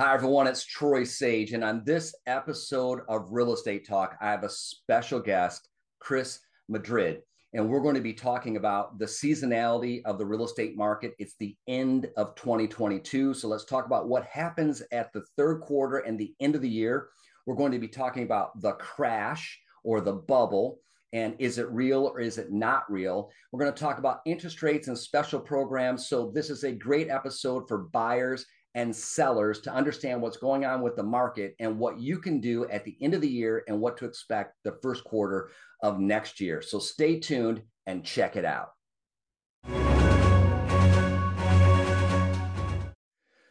Hi, 0.00 0.12
everyone. 0.12 0.48
It's 0.48 0.64
Troy 0.64 1.04
Sage. 1.04 1.52
And 1.52 1.62
on 1.62 1.84
this 1.84 2.16
episode 2.26 3.02
of 3.08 3.28
Real 3.30 3.52
Estate 3.52 3.86
Talk, 3.86 4.16
I 4.20 4.28
have 4.32 4.42
a 4.42 4.48
special 4.48 5.20
guest, 5.20 5.68
Chris 6.00 6.40
Madrid. 6.68 7.22
And 7.52 7.70
we're 7.70 7.80
going 7.80 7.94
to 7.94 8.00
be 8.00 8.12
talking 8.12 8.56
about 8.56 8.98
the 8.98 9.04
seasonality 9.04 10.02
of 10.04 10.18
the 10.18 10.26
real 10.26 10.46
estate 10.46 10.76
market. 10.76 11.14
It's 11.20 11.36
the 11.38 11.56
end 11.68 12.10
of 12.16 12.34
2022. 12.34 13.34
So 13.34 13.46
let's 13.46 13.64
talk 13.64 13.86
about 13.86 14.08
what 14.08 14.24
happens 14.24 14.82
at 14.90 15.12
the 15.12 15.22
third 15.36 15.60
quarter 15.60 15.98
and 15.98 16.18
the 16.18 16.34
end 16.40 16.56
of 16.56 16.62
the 16.62 16.68
year. 16.68 17.10
We're 17.46 17.54
going 17.54 17.70
to 17.70 17.78
be 17.78 17.86
talking 17.86 18.24
about 18.24 18.60
the 18.60 18.72
crash 18.72 19.60
or 19.84 20.00
the 20.00 20.14
bubble. 20.14 20.80
And 21.12 21.36
is 21.38 21.58
it 21.58 21.70
real 21.70 22.06
or 22.06 22.18
is 22.18 22.38
it 22.38 22.50
not 22.50 22.90
real? 22.90 23.30
We're 23.52 23.60
going 23.60 23.72
to 23.72 23.80
talk 23.80 23.98
about 23.98 24.22
interest 24.26 24.60
rates 24.60 24.88
and 24.88 24.98
special 24.98 25.38
programs. 25.38 26.08
So, 26.08 26.32
this 26.34 26.50
is 26.50 26.64
a 26.64 26.72
great 26.72 27.10
episode 27.10 27.68
for 27.68 27.84
buyers 27.92 28.44
and 28.74 28.94
sellers 28.94 29.60
to 29.60 29.72
understand 29.72 30.20
what's 30.20 30.36
going 30.36 30.64
on 30.64 30.82
with 30.82 30.96
the 30.96 31.02
market 31.02 31.54
and 31.60 31.78
what 31.78 32.00
you 32.00 32.18
can 32.18 32.40
do 32.40 32.68
at 32.68 32.84
the 32.84 32.96
end 33.00 33.14
of 33.14 33.20
the 33.20 33.28
year 33.28 33.62
and 33.68 33.80
what 33.80 33.96
to 33.96 34.04
expect 34.04 34.54
the 34.64 34.76
first 34.82 35.04
quarter 35.04 35.50
of 35.82 36.00
next 36.00 36.40
year. 36.40 36.60
So 36.60 36.78
stay 36.78 37.20
tuned 37.20 37.62
and 37.86 38.04
check 38.04 38.36
it 38.36 38.44
out. 38.44 38.70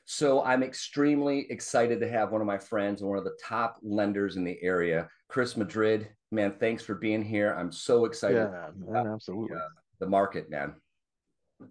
So 0.05 0.43
I'm 0.43 0.61
extremely 0.61 1.47
excited 1.49 1.99
to 2.01 2.09
have 2.09 2.31
one 2.31 2.41
of 2.41 2.47
my 2.47 2.57
friends 2.57 3.01
and 3.01 3.09
one 3.09 3.17
of 3.17 3.23
the 3.23 3.37
top 3.41 3.77
lenders 3.81 4.35
in 4.35 4.43
the 4.43 4.61
area, 4.61 5.09
Chris 5.29 5.57
Madrid. 5.57 6.09
Man, 6.31 6.53
thanks 6.59 6.83
for 6.83 6.95
being 6.95 7.23
here. 7.23 7.55
I'm 7.57 7.71
so 7.71 8.05
excited. 8.05 8.49
Yeah, 8.51 8.69
man, 8.75 9.07
absolutely. 9.07 9.55
The, 9.55 9.61
uh, 9.63 9.67
the 10.01 10.07
market, 10.07 10.51
man. 10.51 10.75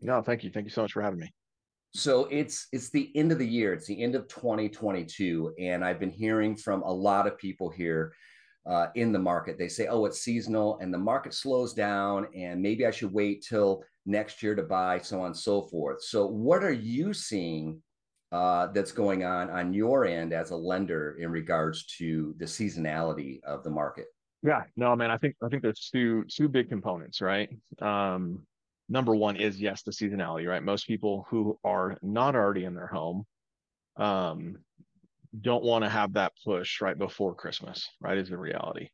No, 0.01 0.23
thank 0.23 0.43
you. 0.43 0.51
Thank 0.51 0.65
you 0.65 0.71
so 0.71 0.82
much 0.82 0.93
for 0.93 1.02
having 1.02 1.21
me 1.21 1.32
so 1.95 2.27
it's 2.30 2.69
it's 2.73 2.91
the 2.91 3.10
end 3.14 3.32
of 3.32 3.38
the 3.38 3.46
year. 3.46 3.73
It's 3.73 3.87
the 3.87 4.02
end 4.02 4.14
of 4.14 4.27
2022 4.28 5.55
and 5.59 5.84
i've 5.84 6.01
been 6.01 6.10
hearing 6.10 6.56
from 6.56 6.82
a 6.82 6.92
lot 6.92 7.27
of 7.27 7.38
people 7.38 7.68
here 7.68 8.12
uh, 8.66 8.87
in 8.95 9.12
the 9.12 9.18
market. 9.18 9.59
They 9.59 9.68
say 9.68 9.87
oh 9.88 10.07
it's 10.07 10.20
seasonal 10.20 10.79
and 10.80 10.93
the 10.93 10.98
market 10.98 11.35
slows 11.35 11.74
down 11.74 12.29
and 12.35 12.63
maybe 12.63 12.87
i 12.87 12.90
should 12.90 13.13
wait 13.13 13.45
till 13.46 13.85
next 14.07 14.43
year 14.43 14.54
to 14.54 14.63
buy 14.63 14.98
so 14.98 15.20
on 15.20 15.26
and 15.26 15.37
so 15.37 15.63
forth. 15.63 16.02
So 16.02 16.26
what 16.26 16.65
are 16.65 16.73
you 16.73 17.13
seeing 17.13 17.82
uh, 18.32 18.68
that's 18.68 18.93
going 18.93 19.24
on 19.24 19.51
on 19.51 19.74
your 19.74 20.07
end 20.07 20.32
as 20.32 20.51
a 20.51 20.57
lender 20.57 21.18
in 21.20 21.30
regards 21.30 21.85
to 21.98 22.35
the 22.38 22.46
seasonality 22.46 23.43
of 23.45 23.63
the 23.63 23.70
market? 23.70 24.07
Yeah. 24.43 24.63
No 24.76 24.96
man 24.96 25.10
i 25.10 25.18
think 25.18 25.37
i 25.45 25.48
think 25.48 25.63
there's 25.63 25.90
two 25.93 26.24
two 26.24 26.48
big 26.48 26.70
components 26.70 27.20
right? 27.20 27.51
Um 27.82 28.46
number 28.93 29.16
one 29.16 29.37
is 29.37 29.60
yes, 29.60 29.82
the 29.82 29.90
seasonality, 29.90 30.46
right? 30.46 30.62
Most 30.62 30.87
people 30.87 31.26
who 31.30 31.59
are 31.65 31.96
not 32.02 32.37
already 32.37 32.65
in 32.65 32.74
their 32.74 32.87
home 32.87 33.24
um, 33.96 34.59
don't 35.40 35.65
want 35.65 35.82
to 35.82 35.88
have 35.88 36.12
that 36.12 36.32
push 36.45 36.80
right 36.82 36.98
before 36.98 37.35
Christmas, 37.35 37.88
right? 38.01 38.18
Is 38.18 38.29
the 38.29 38.37
reality. 38.37 38.88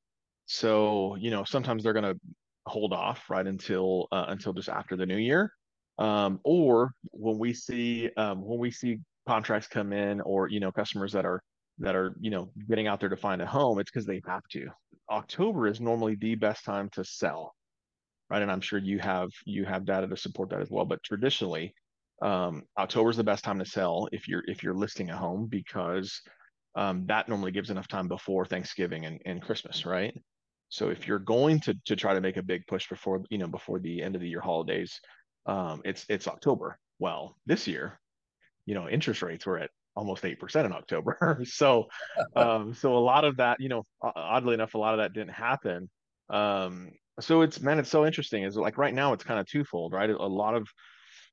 So, 0.47 1.17
you 1.17 1.31
know, 1.31 1.43
sometimes 1.45 1.83
they're 1.83 1.93
going 1.93 2.15
to 2.15 2.21
hold 2.67 2.93
off 2.93 3.29
right 3.29 3.47
until 3.47 4.07
uh, 4.13 4.27
until 4.29 4.53
just 4.53 4.69
after 4.69 4.97
the 4.97 5.05
new 5.05 5.17
year. 5.17 5.53
Um, 5.99 6.39
or 6.45 6.93
when 7.11 7.39
we 7.39 7.53
see 7.53 8.09
um, 8.17 8.41
when 8.43 8.61
we 8.61 8.71
see 8.71 9.01
contracts 9.27 9.67
come 9.67 9.93
in 9.93 10.21
or 10.21 10.49
you 10.49 10.61
know 10.61 10.71
customers 10.71 11.13
that 11.13 11.27
are 11.27 11.43
that 11.81 11.97
are 11.97 12.15
you 12.21 12.31
know 12.31 12.51
getting 12.69 12.87
out 12.87 13.01
there 13.01 13.09
to 13.09 13.17
find 13.17 13.43
a 13.43 13.47
home 13.47 13.79
it's 13.79 13.91
because 13.91 14.07
they 14.07 14.23
have 14.27 14.43
to 14.51 14.69
october 15.11 15.67
is 15.67 15.83
normally 15.83 16.15
the 16.15 16.35
best 16.35 16.65
time 16.65 16.89
to 16.89 17.05
sell 17.05 17.55
right? 18.31 18.43
And 18.43 18.51
I'm 18.51 18.61
sure 18.61 18.79
you 18.79 18.99
have 18.99 19.31
you 19.45 19.65
have 19.65 19.85
data 19.85 20.07
to 20.07 20.17
support 20.17 20.51
that 20.51 20.61
as 20.61 20.71
well. 20.71 20.85
But 20.85 21.03
traditionally, 21.03 21.75
um, 22.23 22.65
October 22.79 23.11
is 23.11 23.17
the 23.17 23.25
best 23.25 23.45
time 23.45 23.59
to 23.59 23.67
sell 23.67 24.09
if 24.13 24.29
you're 24.29 24.43
if 24.47 24.63
you're 24.63 24.75
listing 24.75 25.11
a 25.11 25.17
home 25.17 25.47
because 25.47 26.21
um, 26.75 27.07
that 27.07 27.29
normally 27.29 27.53
gives 27.53 27.71
enough 27.71 27.89
time 27.89 28.09
before 28.09 28.45
Thanksgiving 28.45 29.07
and, 29.07 29.21
and 29.25 29.43
Christmas, 29.43 29.87
right? 29.87 30.15
So 30.69 30.91
if 30.91 31.07
you're 31.07 31.19
going 31.19 31.61
to 31.61 31.75
to 31.87 31.97
try 31.97 32.15
to 32.15 32.21
make 32.21 32.37
a 32.37 32.43
big 32.43 32.67
push 32.67 32.89
before 32.89 33.23
you 33.31 33.39
know 33.39 33.49
before 33.49 33.79
the 33.79 34.03
end 34.03 34.15
of 34.15 34.21
the 34.21 34.29
year 34.29 34.41
holidays, 34.41 35.01
um, 35.47 35.81
it's 35.85 36.05
it's 36.09 36.29
October. 36.29 36.79
Well, 36.99 37.37
this 37.47 37.67
year, 37.67 37.99
you 38.67 38.75
know, 38.75 38.89
interest 38.89 39.23
rates 39.23 39.47
were 39.47 39.59
at 39.59 39.71
almost 39.97 40.25
eight 40.25 40.39
percent 40.39 40.67
in 40.67 40.73
October. 40.73 41.41
so, 41.45 41.87
um, 42.37 42.75
so 42.75 42.97
a 42.97 42.99
lot 42.99 43.25
of 43.25 43.37
that, 43.39 43.61
you 43.61 43.69
know, 43.69 43.85
oddly 44.03 44.55
enough, 44.55 44.75
a 44.75 44.79
lot 44.79 44.95
of 44.95 44.99
that 44.99 45.13
didn't 45.13 45.35
happen. 45.35 45.89
Um, 46.29 46.91
so 47.21 47.43
it's 47.43 47.61
man, 47.61 47.79
it's 47.79 47.91
so 47.91 48.07
interesting. 48.07 48.45
Is 48.45 48.57
like 48.57 48.79
right 48.79 48.95
now 48.95 49.13
it's 49.13 49.25
kind 49.25 49.41
of 49.41 49.47
twofold, 49.47 49.93
right? 49.93 50.11
A 50.11 50.27
lot 50.27 50.55
of 50.55 50.69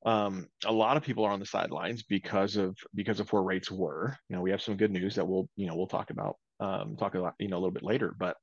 um, 0.05 0.47
a 0.65 0.71
lot 0.71 0.97
of 0.97 1.03
people 1.03 1.25
are 1.25 1.31
on 1.31 1.39
the 1.39 1.45
sidelines 1.45 2.03
because 2.03 2.57
of 2.57 2.77
because 2.93 3.19
of 3.19 3.31
where 3.33 3.41
rates 3.41 3.71
were. 3.71 4.17
You 4.29 4.35
know, 4.35 4.41
we 4.41 4.51
have 4.51 4.61
some 4.61 4.77
good 4.77 4.91
news 4.91 5.15
that 5.15 5.27
we'll 5.27 5.49
you 5.55 5.67
know 5.67 5.75
we'll 5.75 5.87
talk 5.87 6.11
about 6.11 6.37
um, 6.59 6.95
talk 6.97 7.15
about 7.15 7.33
you 7.39 7.47
know 7.47 7.57
a 7.57 7.59
little 7.59 7.71
bit 7.71 7.83
later, 7.83 8.13
but 8.17 8.37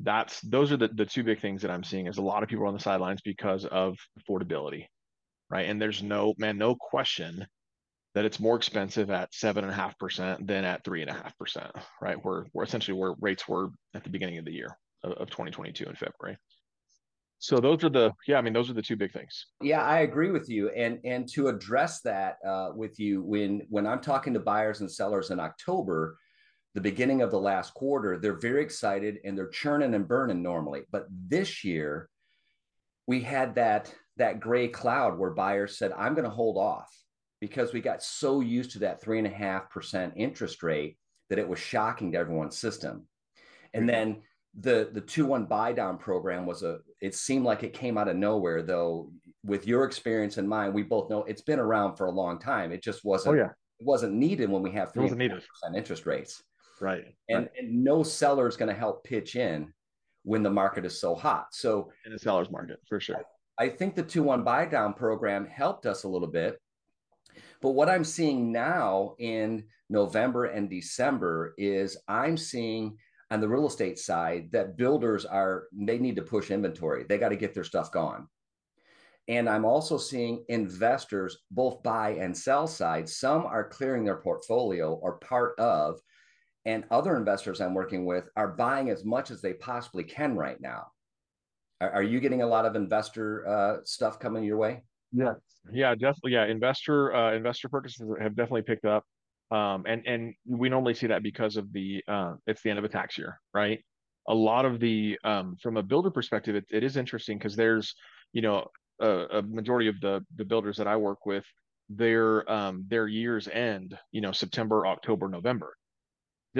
that's 0.00 0.40
those 0.42 0.72
are 0.72 0.76
the 0.76 0.88
the 0.88 1.06
two 1.06 1.24
big 1.24 1.40
things 1.40 1.62
that 1.62 1.70
I'm 1.70 1.84
seeing 1.84 2.06
is 2.06 2.18
a 2.18 2.22
lot 2.22 2.42
of 2.42 2.48
people 2.48 2.66
on 2.66 2.74
the 2.74 2.80
sidelines 2.80 3.20
because 3.24 3.64
of 3.64 3.96
affordability, 4.20 4.86
right? 5.50 5.68
And 5.68 5.80
there's 5.80 6.02
no 6.02 6.34
man, 6.38 6.58
no 6.58 6.74
question 6.74 7.46
that 8.14 8.24
it's 8.24 8.40
more 8.40 8.56
expensive 8.56 9.10
at 9.10 9.34
seven 9.34 9.64
and 9.64 9.72
a 9.72 9.76
half 9.76 9.98
percent 9.98 10.46
than 10.46 10.64
at 10.64 10.84
three 10.84 11.02
and 11.02 11.10
a 11.10 11.14
half 11.14 11.36
percent, 11.38 11.70
right? 12.00 12.22
Where 12.22 12.46
where 12.52 12.64
essentially 12.64 12.98
where 12.98 13.14
rates 13.20 13.48
were 13.48 13.70
at 13.94 14.04
the 14.04 14.10
beginning 14.10 14.38
of 14.38 14.44
the 14.44 14.52
year 14.52 14.76
of, 15.02 15.12
of 15.12 15.30
2022 15.30 15.84
in 15.84 15.94
February 15.94 16.38
so 17.38 17.58
those 17.58 17.84
are 17.84 17.88
the 17.88 18.12
yeah 18.26 18.38
i 18.38 18.40
mean 18.40 18.52
those 18.52 18.70
are 18.70 18.74
the 18.74 18.82
two 18.82 18.96
big 18.96 19.12
things. 19.12 19.46
Yeah 19.62 19.82
i 19.82 20.00
agree 20.00 20.30
with 20.30 20.48
you. 20.48 20.70
And 20.70 20.98
and 21.04 21.28
to 21.32 21.48
address 21.48 22.00
that 22.02 22.38
uh, 22.46 22.70
with 22.74 22.98
you 22.98 23.22
when 23.22 23.66
when 23.68 23.86
i'm 23.86 24.00
talking 24.00 24.34
to 24.34 24.40
buyers 24.40 24.80
and 24.80 24.90
sellers 24.90 25.30
in 25.30 25.40
october 25.40 26.18
the 26.74 26.80
beginning 26.80 27.22
of 27.22 27.30
the 27.30 27.40
last 27.40 27.72
quarter 27.74 28.18
they're 28.18 28.38
very 28.38 28.62
excited 28.62 29.18
and 29.24 29.36
they're 29.36 29.48
churning 29.48 29.94
and 29.94 30.08
burning 30.08 30.42
normally. 30.42 30.82
But 30.90 31.06
this 31.10 31.64
year 31.64 32.08
we 33.06 33.20
had 33.20 33.54
that 33.56 33.94
that 34.16 34.40
gray 34.40 34.68
cloud 34.68 35.18
where 35.18 35.30
buyers 35.30 35.78
said 35.78 35.92
i'm 35.92 36.14
going 36.14 36.24
to 36.24 36.30
hold 36.30 36.56
off 36.56 36.90
because 37.40 37.72
we 37.72 37.80
got 37.80 38.02
so 38.02 38.40
used 38.40 38.72
to 38.72 38.78
that 38.80 39.00
three 39.00 39.18
and 39.18 39.26
a 39.26 39.30
half 39.30 39.70
percent 39.70 40.14
interest 40.16 40.62
rate 40.62 40.96
that 41.28 41.38
it 41.38 41.48
was 41.48 41.58
shocking 41.58 42.12
to 42.12 42.18
everyone's 42.18 42.58
system. 42.58 43.06
And 43.74 43.82
mm-hmm. 43.82 43.86
then 43.86 44.22
the 44.60 44.88
the 44.92 45.00
two 45.00 45.26
one 45.26 45.44
buy 45.44 45.72
down 45.72 45.98
program 45.98 46.46
was 46.46 46.62
a 46.62 46.78
it 47.00 47.14
seemed 47.14 47.44
like 47.44 47.62
it 47.62 47.74
came 47.74 47.98
out 47.98 48.08
of 48.08 48.16
nowhere 48.16 48.62
though 48.62 49.10
with 49.44 49.66
your 49.66 49.84
experience 49.84 50.38
and 50.38 50.48
mine 50.48 50.72
we 50.72 50.82
both 50.82 51.10
know 51.10 51.22
it's 51.24 51.42
been 51.42 51.58
around 51.58 51.96
for 51.96 52.06
a 52.06 52.10
long 52.10 52.38
time. 52.38 52.72
It 52.72 52.82
just 52.82 53.04
wasn't 53.04 53.34
oh, 53.34 53.38
yeah. 53.38 53.50
it 53.80 53.86
wasn't 53.86 54.14
needed 54.14 54.48
when 54.48 54.62
we 54.62 54.70
have 54.72 54.92
three 54.92 55.08
percent 55.08 55.76
interest 55.76 56.06
rates. 56.06 56.42
Right 56.80 57.04
and, 57.28 57.44
right. 57.44 57.50
and 57.58 57.84
no 57.84 58.02
seller 58.02 58.48
is 58.48 58.56
going 58.56 58.68
to 58.68 58.78
help 58.78 59.04
pitch 59.04 59.36
in 59.36 59.72
when 60.24 60.42
the 60.42 60.50
market 60.50 60.84
is 60.84 61.00
so 61.00 61.14
hot. 61.14 61.46
So 61.52 61.90
in 62.04 62.12
the 62.12 62.18
seller's 62.18 62.50
market 62.50 62.78
for 62.88 62.98
sure. 62.98 63.22
I, 63.58 63.64
I 63.64 63.68
think 63.68 63.94
the 63.94 64.02
two 64.02 64.22
one 64.22 64.42
buy 64.42 64.66
down 64.66 64.94
program 64.94 65.46
helped 65.46 65.86
us 65.86 66.04
a 66.04 66.08
little 66.08 66.28
bit. 66.28 66.58
But 67.60 67.70
what 67.70 67.88
i'm 67.88 68.04
seeing 68.04 68.52
now 68.52 69.14
in 69.18 69.64
november 69.88 70.46
and 70.46 70.68
december 70.68 71.54
is 71.56 71.96
i'm 72.08 72.36
seeing 72.36 72.96
on 73.30 73.40
the 73.40 73.48
real 73.48 73.66
estate 73.66 73.98
side 73.98 74.50
that 74.52 74.76
builders 74.76 75.24
are 75.24 75.64
they 75.72 75.98
need 75.98 76.16
to 76.16 76.22
push 76.22 76.50
inventory. 76.50 77.04
They 77.08 77.18
got 77.18 77.30
to 77.30 77.36
get 77.36 77.54
their 77.54 77.64
stuff 77.64 77.90
gone. 77.90 78.28
And 79.28 79.48
i'm 79.48 79.64
also 79.64 79.98
seeing 79.98 80.44
investors 80.48 81.38
both 81.50 81.82
buy 81.82 82.10
and 82.10 82.36
sell 82.36 82.68
side 82.68 83.08
some 83.08 83.44
are 83.44 83.68
clearing 83.68 84.04
their 84.04 84.18
portfolio 84.18 84.94
or 84.94 85.18
part 85.18 85.58
of 85.58 86.00
and 86.64 86.84
other 86.92 87.16
investors 87.16 87.60
i'm 87.60 87.74
working 87.74 88.06
with 88.06 88.28
are 88.36 88.48
buying 88.48 88.88
as 88.90 89.04
much 89.04 89.32
as 89.32 89.42
they 89.42 89.54
possibly 89.54 90.04
can 90.04 90.36
right 90.36 90.60
now. 90.60 90.86
Are, 91.80 91.90
are 91.90 92.02
you 92.04 92.20
getting 92.20 92.42
a 92.42 92.46
lot 92.46 92.66
of 92.66 92.76
investor 92.76 93.46
uh, 93.48 93.76
stuff 93.84 94.20
coming 94.20 94.44
your 94.44 94.58
way? 94.58 94.84
Yeah. 95.12 95.34
Yeah 95.72 95.94
definitely. 95.96 96.32
Yeah 96.32 96.46
investor 96.46 97.12
uh, 97.12 97.34
investor 97.34 97.68
purchases 97.68 98.08
have 98.20 98.36
definitely 98.36 98.62
picked 98.62 98.84
up 98.84 99.04
um, 99.50 99.84
and 99.86 100.06
and 100.06 100.34
we 100.46 100.68
normally 100.68 100.94
see 100.94 101.06
that 101.06 101.22
because 101.22 101.56
of 101.56 101.72
the 101.72 102.02
uh, 102.08 102.34
it's 102.46 102.62
the 102.62 102.70
end 102.70 102.78
of 102.78 102.84
a 102.84 102.88
tax 102.88 103.16
year, 103.16 103.40
right? 103.54 103.80
A 104.28 104.34
lot 104.34 104.64
of 104.64 104.80
the 104.80 105.18
um, 105.24 105.56
from 105.62 105.76
a 105.76 105.82
builder 105.82 106.10
perspective, 106.10 106.56
it, 106.56 106.64
it 106.70 106.82
is 106.82 106.96
interesting 106.96 107.38
because 107.38 107.54
there's 107.54 107.94
you 108.32 108.42
know 108.42 108.66
a, 109.00 109.08
a, 109.38 109.42
majority 109.42 109.88
of 109.88 110.00
the 110.00 110.24
the 110.36 110.44
builders 110.44 110.76
that 110.78 110.88
I 110.88 110.96
work 110.96 111.26
with, 111.26 111.44
their 111.88 112.50
um, 112.50 112.84
their 112.88 113.06
years 113.06 113.46
end 113.48 113.96
you 114.10 114.20
know 114.20 114.32
September, 114.32 114.86
October, 114.86 115.28
November, 115.28 115.76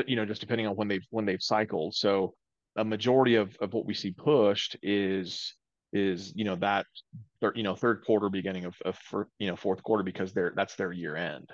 you 0.07 0.15
know 0.15 0.25
just 0.25 0.41
depending 0.41 0.69
on 0.69 0.77
when 0.77 0.87
they've 0.87 1.07
when 1.11 1.27
they've 1.27 1.43
cycled. 1.43 1.95
So 1.95 2.35
a 2.77 2.85
majority 2.85 3.35
of 3.35 3.57
of 3.61 3.73
what 3.75 3.87
we 3.87 3.95
see 3.95 4.13
pushed 4.13 4.77
is 4.83 5.55
is 5.93 6.33
you 6.37 6.45
know 6.45 6.57
that 6.57 6.87
you 7.57 7.65
know 7.65 7.75
third 7.75 8.05
quarter 8.05 8.29
beginning 8.29 8.65
of, 8.65 8.77
of 8.85 8.97
you 9.41 9.49
know 9.49 9.57
fourth 9.57 9.83
quarter 9.83 10.05
because 10.05 10.33
they're 10.33 10.53
that's 10.55 10.77
their 10.77 10.93
year 10.93 11.17
end 11.17 11.51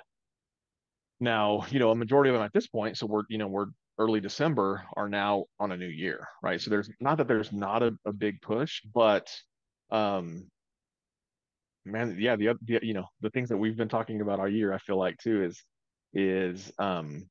now, 1.23 1.65
you 1.71 1.79
know, 1.79 1.91
a 1.91 1.95
majority 1.95 2.29
of 2.29 2.35
them 2.35 2.43
at 2.43 2.53
this 2.53 2.67
point, 2.67 2.97
so 2.97 3.07
we're, 3.07 3.23
you 3.29 3.39
know, 3.39 3.47
we're 3.47 3.67
early 3.99 4.19
December, 4.21 4.83
are 4.97 5.09
now 5.09 5.45
on 5.59 5.71
a 5.71 5.77
new 5.77 5.87
year, 5.87 6.27
right? 6.43 6.61
So 6.61 6.69
there's 6.71 6.89
not 6.99 7.17
that 7.19 7.27
there's 7.27 7.53
not 7.53 7.83
a, 7.83 7.93
a 8.05 8.13
big 8.13 8.41
push, 8.41 8.81
but 8.93 9.29
um 9.91 10.45
man, 11.85 12.15
yeah, 12.19 12.35
the, 12.35 12.53
the 12.65 12.79
you 12.81 12.93
know, 12.93 13.05
the 13.21 13.29
things 13.29 13.49
that 13.49 13.57
we've 13.57 13.77
been 13.77 13.89
talking 13.89 14.21
about 14.21 14.39
all 14.39 14.47
year, 14.49 14.73
I 14.73 14.77
feel 14.79 14.97
like 14.97 15.17
too, 15.17 15.43
is 15.43 15.61
is 16.13 16.71
um, 16.79 17.25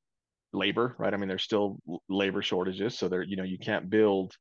labor, 0.53 0.94
right? 0.99 1.15
I 1.15 1.17
mean, 1.17 1.29
there's 1.29 1.44
still 1.44 1.79
labor 2.09 2.43
shortages, 2.43 2.99
so 2.99 3.09
there, 3.09 3.23
you 3.23 3.37
know, 3.37 3.44
you 3.44 3.59
can't 3.59 3.91
build, 3.91 4.33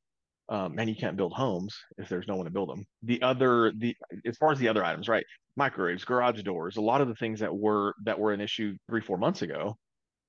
um, 0.49 0.79
and 0.79 0.89
you 0.89 0.95
can't 0.95 1.17
build 1.17 1.33
homes 1.33 1.75
if 1.97 2.09
there's 2.09 2.27
no 2.27 2.35
one 2.35 2.45
to 2.45 2.51
build 2.51 2.69
them. 2.69 2.85
The 3.03 3.21
other, 3.21 3.71
the 3.77 3.95
as 4.25 4.37
far 4.37 4.51
as 4.51 4.59
the 4.59 4.69
other 4.69 4.83
items, 4.83 5.07
right? 5.09 5.25
Microwaves, 5.57 6.05
garage 6.05 6.41
doors, 6.43 6.77
a 6.77 6.81
lot 6.81 7.01
of 7.01 7.07
the 7.07 7.15
things 7.15 7.39
that 7.39 7.53
were 7.55 7.93
that 8.05 8.17
were 8.17 8.33
an 8.33 8.41
issue 8.41 8.75
three, 8.89 9.01
four 9.01 9.17
months 9.17 9.41
ago, 9.41 9.77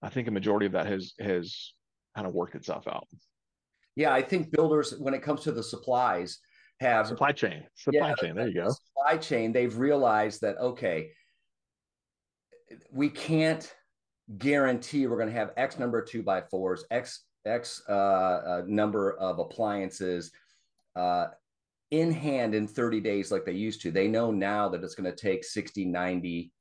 I 0.03 0.09
think 0.09 0.29
a 0.29 0.33
majority 0.33 0.67
of 0.67 0.73
that 0.73 0.87
has 0.87 1.15
has 1.21 1.73
kind 2.15 2.27
of 2.27 2.35
worked 2.35 2.55
itself 2.55 2.87
out. 2.89 3.07
Yeah, 3.95 4.13
I 4.13 4.23
think 4.23 4.51
builders, 4.51 4.95
when 4.99 5.15
it 5.15 5.23
comes 5.23 5.43
to 5.43 5.53
the 5.53 5.63
supplies, 5.63 6.39
have 6.81 7.07
supply 7.07 7.33
chain. 7.33 7.65
Supply 7.77 8.09
yeah, 8.09 8.15
chain. 8.21 8.35
There 8.35 8.49
you 8.49 8.55
go. 8.55 8.69
Supply 8.69 9.17
chain. 9.19 9.53
They've 9.53 9.77
realized 9.77 10.41
that 10.41 10.59
okay, 10.59 11.11
we 12.91 13.09
can't 13.09 13.73
guarantee 14.39 15.07
we're 15.07 15.17
going 15.17 15.29
to 15.29 15.35
have 15.35 15.53
X 15.57 15.79
number 15.79 16.01
of 16.01 16.09
two 16.09 16.23
by 16.23 16.43
fours, 16.51 16.85
X 16.91 17.25
X 17.45 17.83
uh, 17.89 17.93
uh, 17.93 18.63
number 18.67 19.13
of 19.19 19.39
appliances 19.39 20.31
uh, 20.97 21.27
in 21.93 22.11
hand 22.11 22.55
in 22.55 22.67
30 22.67 23.01
days 23.01 23.31
like 23.31 23.45
they 23.45 23.53
used 23.53 23.81
to. 23.83 23.93
They 23.93 24.09
know 24.09 24.31
now 24.31 24.69
that 24.69 24.83
it's 24.83 24.95
going 24.95 25.11
to 25.11 25.17
take 25.17 25.45
60, 25.45 25.85
90, 25.85 26.53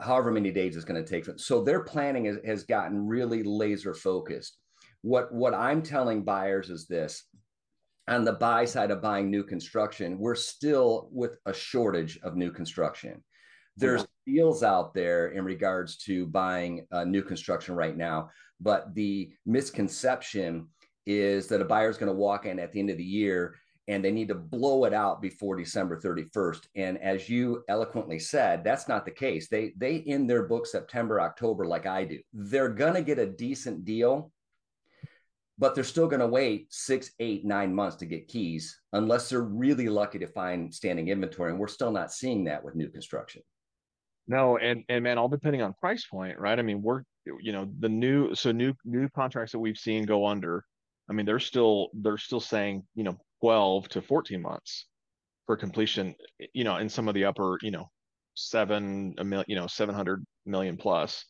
however 0.00 0.30
many 0.30 0.50
days 0.50 0.76
it's 0.76 0.84
going 0.84 1.04
to 1.04 1.08
take. 1.08 1.26
So 1.38 1.62
their 1.62 1.80
planning 1.80 2.24
has, 2.24 2.38
has 2.46 2.64
gotten 2.64 3.06
really 3.06 3.42
laser 3.42 3.92
focused. 3.92 4.56
What 5.02 5.32
what 5.32 5.54
I'm 5.54 5.82
telling 5.82 6.24
buyers 6.24 6.70
is 6.70 6.86
this: 6.86 7.24
on 8.08 8.24
the 8.24 8.32
buy 8.32 8.64
side 8.64 8.90
of 8.90 9.02
buying 9.02 9.30
new 9.30 9.44
construction, 9.44 10.18
we're 10.18 10.34
still 10.34 11.08
with 11.12 11.36
a 11.46 11.52
shortage 11.52 12.18
of 12.22 12.36
new 12.36 12.50
construction 12.50 13.22
there's 13.78 14.06
deals 14.26 14.62
out 14.62 14.92
there 14.92 15.28
in 15.28 15.44
regards 15.44 15.96
to 15.98 16.26
buying 16.26 16.86
uh, 16.90 17.04
new 17.04 17.22
construction 17.22 17.74
right 17.74 17.96
now 17.96 18.28
but 18.60 18.92
the 18.94 19.30
misconception 19.46 20.66
is 21.06 21.46
that 21.46 21.62
a 21.62 21.64
buyer 21.64 21.88
is 21.88 21.96
going 21.96 22.10
to 22.10 22.18
walk 22.18 22.44
in 22.44 22.58
at 22.58 22.72
the 22.72 22.80
end 22.80 22.90
of 22.90 22.98
the 22.98 23.04
year 23.04 23.54
and 23.88 24.04
they 24.04 24.12
need 24.12 24.28
to 24.28 24.34
blow 24.34 24.84
it 24.84 24.92
out 24.92 25.20
before 25.22 25.56
December 25.56 25.98
31st. 25.98 26.66
And 26.76 26.98
as 26.98 27.28
you 27.28 27.64
eloquently 27.68 28.18
said, 28.18 28.62
that's 28.62 28.86
not 28.86 29.06
the 29.06 29.10
case. 29.10 29.48
They 29.48 29.72
they 29.78 29.96
in 29.96 30.26
their 30.26 30.44
book 30.44 30.66
September, 30.66 31.20
October, 31.20 31.66
like 31.66 31.86
I 31.86 32.04
do. 32.04 32.20
They're 32.32 32.68
gonna 32.68 33.02
get 33.02 33.18
a 33.18 33.26
decent 33.26 33.86
deal, 33.86 34.30
but 35.56 35.74
they're 35.74 35.84
still 35.84 36.06
gonna 36.06 36.28
wait 36.28 36.66
six, 36.70 37.12
eight, 37.18 37.46
nine 37.46 37.74
months 37.74 37.96
to 37.96 38.06
get 38.06 38.28
keys, 38.28 38.78
unless 38.92 39.30
they're 39.30 39.40
really 39.40 39.88
lucky 39.88 40.18
to 40.18 40.26
find 40.26 40.72
standing 40.72 41.08
inventory. 41.08 41.50
And 41.50 41.58
we're 41.58 41.66
still 41.66 41.90
not 41.90 42.12
seeing 42.12 42.44
that 42.44 42.62
with 42.62 42.76
new 42.76 42.90
construction. 42.90 43.42
No, 44.26 44.58
and 44.58 44.84
and 44.90 45.02
man, 45.02 45.16
all 45.16 45.30
depending 45.30 45.62
on 45.62 45.72
price 45.80 46.04
point, 46.04 46.38
right? 46.38 46.58
I 46.58 46.62
mean, 46.62 46.82
we're 46.82 47.04
you 47.24 47.52
know 47.52 47.66
the 47.78 47.88
new 47.88 48.34
so 48.34 48.52
new 48.52 48.74
new 48.84 49.08
contracts 49.08 49.52
that 49.52 49.58
we've 49.60 49.78
seen 49.78 50.04
go 50.04 50.26
under. 50.26 50.62
I 51.08 51.14
mean, 51.14 51.24
they're 51.24 51.38
still 51.38 51.88
they're 51.94 52.18
still 52.18 52.40
saying 52.40 52.82
you 52.94 53.04
know 53.04 53.18
12 53.40 53.88
to 53.90 54.02
14 54.02 54.40
months 54.42 54.86
for 55.46 55.56
completion. 55.56 56.14
You 56.52 56.64
know, 56.64 56.76
in 56.76 56.88
some 56.88 57.08
of 57.08 57.14
the 57.14 57.24
upper 57.24 57.58
you 57.62 57.70
know 57.70 57.88
seven 58.34 59.14
a 59.18 59.24
million 59.24 59.46
you 59.48 59.56
know 59.56 59.66
700 59.66 60.24
million 60.46 60.76
plus, 60.76 61.24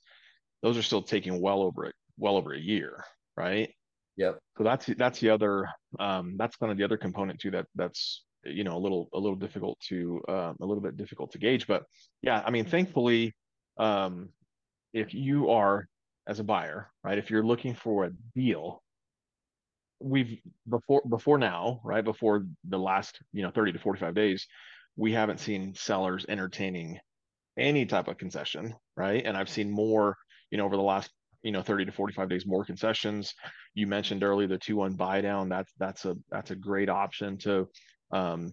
those 0.63 0.77
are 0.77 0.83
still 0.83 1.03
taking 1.03 1.41
well 1.41 1.63
over 1.63 1.87
it 1.87 1.95
well 2.19 2.37
over 2.37 2.55
a 2.55 2.61
year, 2.61 3.05
right? 3.37 3.71
Yep. 4.17 4.39
So 4.57 4.65
that's 4.65 4.87
that's 4.99 5.21
the 5.21 5.31
other 5.31 5.69
um 6.01 6.37
that's 6.37 6.57
kind 6.57 6.73
of 6.73 6.79
the 6.79 6.85
other 6.85 6.97
component 6.97 7.39
too 7.39 7.53
that 7.53 7.67
that's 7.77 8.25
you 8.45 8.65
know 8.65 8.77
a 8.77 8.79
little 8.79 9.09
a 9.13 9.19
little 9.19 9.37
difficult 9.37 9.79
to 9.81 10.21
um, 10.29 10.57
a 10.61 10.67
little 10.67 10.83
bit 10.83 10.97
difficult 10.97 11.33
to 11.33 11.39
gauge 11.39 11.67
but 11.67 11.85
yeah 12.23 12.43
i 12.47 12.51
mean 12.51 12.65
thankfully 12.65 13.33
um, 13.79 14.29
if 14.93 15.15
you 15.15 15.51
are 15.51 15.87
as 16.27 16.41
a 16.41 16.45
buyer 16.45 16.91
right 17.05 17.19
if 17.19 17.31
you're 17.31 17.45
looking 17.45 17.75
for 17.75 18.05
a 18.05 18.11
deal 18.35 18.83
we've 20.01 20.39
before 20.69 21.03
before 21.09 21.39
now 21.39 21.81
right 21.85 22.05
before 22.05 22.47
the 22.69 22.79
last 22.79 23.19
you 23.33 23.43
know 23.43 23.51
30 23.51 23.73
to 23.73 23.79
45 23.79 24.15
days 24.15 24.47
we 24.97 25.13
haven't 25.13 25.41
seen 25.41 25.75
sellers 25.75 26.25
entertaining 26.29 26.99
any 27.59 27.85
type 27.85 28.09
of 28.09 28.17
concession 28.17 28.75
right 28.97 29.25
and 29.25 29.37
i've 29.37 29.49
seen 29.49 29.71
more 29.71 30.17
you 30.51 30.59
know 30.59 30.65
over 30.65 30.77
the 30.77 30.83
last 30.83 31.11
you 31.43 31.51
know 31.51 31.63
30 31.63 31.87
to 31.87 31.93
45 31.93 32.29
days 32.29 32.47
more 32.47 32.65
concessions 32.65 33.35
you 33.75 33.87
mentioned 33.87 34.23
earlier 34.23 34.47
the 34.47 34.59
2-1 34.59 34.97
buy 34.97 35.21
down 35.21 35.49
that's 35.49 35.73
that's 35.79 36.05
a 36.05 36.17
that's 36.31 36.53
a 36.53 36.57
great 36.57 36.89
option 36.89 37.37
to 37.39 37.69
um, 38.13 38.53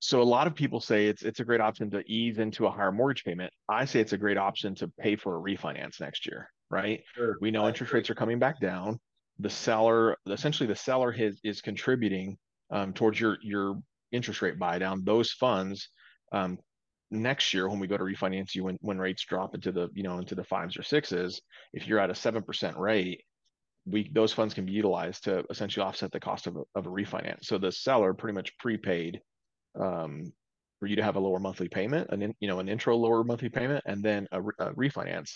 so 0.00 0.22
a 0.22 0.24
lot 0.24 0.46
of 0.46 0.54
people 0.54 0.80
say 0.80 1.06
it's 1.06 1.22
it's 1.22 1.40
a 1.40 1.44
great 1.44 1.60
option 1.60 1.90
to 1.90 2.02
ease 2.10 2.38
into 2.38 2.66
a 2.66 2.70
higher 2.70 2.90
mortgage 2.90 3.22
payment. 3.22 3.52
I 3.68 3.84
say 3.84 4.00
it's 4.00 4.14
a 4.14 4.18
great 4.18 4.38
option 4.38 4.74
to 4.76 4.88
pay 4.98 5.14
for 5.14 5.36
a 5.36 5.40
refinance 5.40 6.00
next 6.00 6.26
year, 6.26 6.50
right? 6.70 7.02
Sure. 7.14 7.36
We 7.40 7.50
know 7.50 7.68
interest 7.68 7.92
rates 7.92 8.08
are 8.08 8.14
coming 8.14 8.38
back 8.38 8.60
down. 8.60 8.98
The 9.40 9.50
seller, 9.50 10.16
essentially, 10.28 10.66
the 10.66 10.76
seller 10.76 11.12
has, 11.12 11.38
is 11.44 11.60
contributing 11.60 12.36
um, 12.70 12.92
towards 12.92 13.18
your 13.18 13.38
your 13.42 13.80
interest 14.12 14.42
rate 14.42 14.58
buy 14.58 14.78
down. 14.78 15.04
Those 15.04 15.32
funds 15.32 15.88
um, 16.32 16.58
next 17.10 17.52
year 17.52 17.68
when 17.68 17.80
we 17.80 17.86
go 17.86 17.96
to 17.96 18.04
refinance 18.04 18.54
you 18.54 18.64
when 18.64 18.78
when 18.80 18.98
rates 18.98 19.24
drop 19.24 19.54
into 19.54 19.72
the 19.72 19.88
you 19.94 20.02
know 20.02 20.18
into 20.18 20.34
the 20.34 20.44
fives 20.44 20.76
or 20.76 20.82
sixes, 20.82 21.40
if 21.72 21.86
you're 21.86 21.98
at 21.98 22.10
a 22.10 22.14
seven 22.14 22.42
percent 22.42 22.76
rate, 22.76 23.22
we 23.86 24.10
those 24.12 24.32
funds 24.32 24.54
can 24.54 24.66
be 24.66 24.72
utilized 24.72 25.24
to 25.24 25.44
essentially 25.50 25.84
offset 25.84 26.12
the 26.12 26.20
cost 26.20 26.46
of 26.46 26.56
a, 26.56 26.62
of 26.74 26.86
a 26.86 26.90
refinance. 26.90 27.44
So 27.44 27.58
the 27.58 27.72
seller 27.72 28.14
pretty 28.14 28.34
much 28.34 28.56
prepaid 28.58 29.20
um, 29.80 30.32
for 30.78 30.86
you 30.86 30.96
to 30.96 31.02
have 31.02 31.16
a 31.16 31.20
lower 31.20 31.38
monthly 31.38 31.68
payment, 31.68 32.08
an 32.10 32.22
in, 32.22 32.34
you 32.40 32.48
know 32.48 32.60
an 32.60 32.68
intro 32.68 32.96
lower 32.96 33.24
monthly 33.24 33.48
payment, 33.48 33.82
and 33.86 34.02
then 34.02 34.28
a, 34.32 34.40
a 34.40 34.74
refinance. 34.74 35.30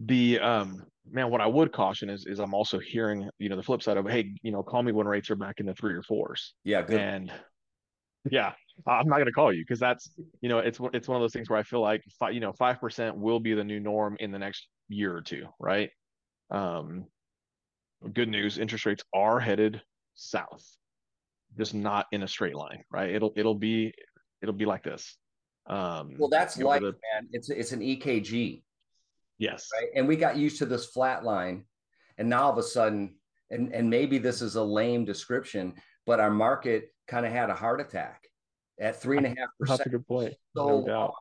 The 0.00 0.38
um, 0.40 0.82
man, 1.10 1.30
what 1.30 1.40
I 1.40 1.46
would 1.46 1.72
caution 1.72 2.08
is 2.10 2.26
is 2.26 2.38
I'm 2.38 2.54
also 2.54 2.78
hearing 2.78 3.28
you 3.38 3.48
know 3.48 3.56
the 3.56 3.62
flip 3.62 3.82
side 3.82 3.96
of 3.96 4.06
hey 4.08 4.32
you 4.42 4.52
know 4.52 4.62
call 4.62 4.82
me 4.82 4.92
when 4.92 5.06
rates 5.06 5.30
are 5.30 5.36
back 5.36 5.60
in 5.60 5.66
the 5.66 5.74
three 5.74 5.94
or 5.94 6.02
fours. 6.02 6.54
Yeah, 6.64 6.82
good. 6.82 7.00
and 7.00 7.32
yeah, 8.30 8.52
I'm 8.86 9.08
not 9.08 9.16
going 9.16 9.26
to 9.26 9.32
call 9.32 9.52
you 9.52 9.62
because 9.62 9.80
that's 9.80 10.10
you 10.40 10.48
know 10.48 10.58
it's 10.58 10.78
it's 10.92 11.08
one 11.08 11.16
of 11.16 11.22
those 11.22 11.32
things 11.32 11.50
where 11.50 11.58
I 11.58 11.62
feel 11.62 11.80
like 11.80 12.02
five, 12.18 12.34
you 12.34 12.40
know 12.40 12.52
five 12.52 12.80
percent 12.80 13.16
will 13.16 13.40
be 13.40 13.54
the 13.54 13.64
new 13.64 13.80
norm 13.80 14.16
in 14.20 14.30
the 14.30 14.38
next 14.38 14.68
year 14.88 15.14
or 15.14 15.22
two, 15.22 15.46
right? 15.58 15.90
Um, 16.50 17.06
good 18.12 18.28
news 18.28 18.58
interest 18.58 18.86
rates 18.86 19.04
are 19.14 19.38
headed 19.38 19.80
south 20.14 20.64
just 21.58 21.74
not 21.74 22.06
in 22.12 22.22
a 22.22 22.28
straight 22.28 22.54
line 22.54 22.82
right 22.90 23.10
it'll 23.10 23.32
it'll 23.36 23.54
be 23.54 23.92
it'll 24.42 24.54
be 24.54 24.64
like 24.64 24.82
this 24.82 25.16
um 25.68 26.14
well 26.18 26.28
that's 26.28 26.56
like 26.58 26.80
the, 26.80 26.92
man 27.14 27.28
it's 27.32 27.50
it's 27.50 27.72
an 27.72 27.80
ekg 27.80 28.62
yes. 29.40 29.68
Right? 29.74 29.88
And 29.96 30.06
we 30.06 30.14
got 30.14 30.36
used 30.36 30.58
to 30.58 30.66
this 30.66 30.86
flat 30.86 31.24
line 31.24 31.64
and 32.18 32.28
now 32.28 32.44
all 32.44 32.52
of 32.52 32.58
a 32.58 32.62
sudden 32.62 33.16
and 33.50 33.72
and 33.74 33.90
maybe 33.90 34.18
this 34.18 34.42
is 34.42 34.54
a 34.54 34.62
lame 34.62 35.04
description 35.04 35.74
but 36.06 36.20
our 36.20 36.30
market 36.30 36.92
kind 37.08 37.26
of 37.26 37.32
had 37.32 37.50
a 37.50 37.54
heart 37.54 37.80
attack 37.80 38.22
at 38.80 39.00
three 39.00 39.16
and 39.16 39.26
a 39.26 39.30
half 39.30 39.48
percent 39.58 39.78
that's 39.78 39.86
a 39.86 39.90
good 39.90 40.06
point. 40.06 40.34
so 40.56 40.68
no 40.68 40.86
doubt. 40.86 41.14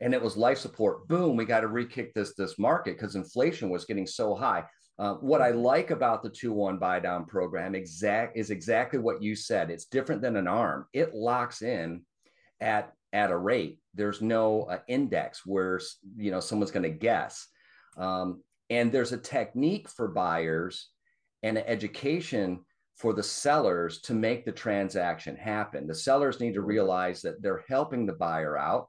and 0.00 0.14
it 0.14 0.22
was 0.22 0.36
life 0.36 0.58
support. 0.58 1.06
Boom 1.08 1.36
we 1.36 1.44
got 1.44 1.60
to 1.60 1.68
re-kick 1.68 2.14
this 2.14 2.34
this 2.34 2.58
market 2.58 2.96
because 2.96 3.16
inflation 3.16 3.68
was 3.68 3.84
getting 3.84 4.06
so 4.06 4.34
high. 4.34 4.64
Uh, 4.98 5.14
what 5.14 5.40
I 5.40 5.50
like 5.50 5.92
about 5.92 6.24
the 6.24 6.30
2-1 6.30 6.80
buy 6.80 6.98
down 6.98 7.24
program 7.24 7.76
exact 7.76 8.36
is 8.36 8.50
exactly 8.50 8.98
what 8.98 9.22
you 9.22 9.36
said. 9.36 9.70
It's 9.70 9.84
different 9.84 10.22
than 10.22 10.34
an 10.34 10.48
arm. 10.48 10.86
It 10.92 11.14
locks 11.14 11.62
in 11.62 12.02
at 12.60 12.92
at 13.12 13.30
a 13.30 13.36
rate. 13.36 13.78
There's 13.94 14.20
no 14.20 14.62
uh, 14.62 14.78
index 14.88 15.46
where 15.46 15.80
you 16.16 16.30
know 16.30 16.40
someone's 16.40 16.70
going 16.70 16.90
to 16.90 16.98
guess. 16.98 17.46
Um, 17.96 18.42
and 18.70 18.92
there's 18.92 19.12
a 19.12 19.18
technique 19.18 19.88
for 19.88 20.08
buyers 20.08 20.88
and 21.42 21.56
an 21.56 21.64
education 21.66 22.60
for 22.96 23.12
the 23.14 23.22
sellers 23.22 24.00
to 24.02 24.12
make 24.12 24.44
the 24.44 24.52
transaction 24.52 25.36
happen. 25.36 25.86
The 25.86 25.94
sellers 25.94 26.40
need 26.40 26.54
to 26.54 26.60
realize 26.60 27.22
that 27.22 27.40
they're 27.40 27.64
helping 27.68 28.06
the 28.06 28.12
buyer 28.12 28.58
out 28.58 28.88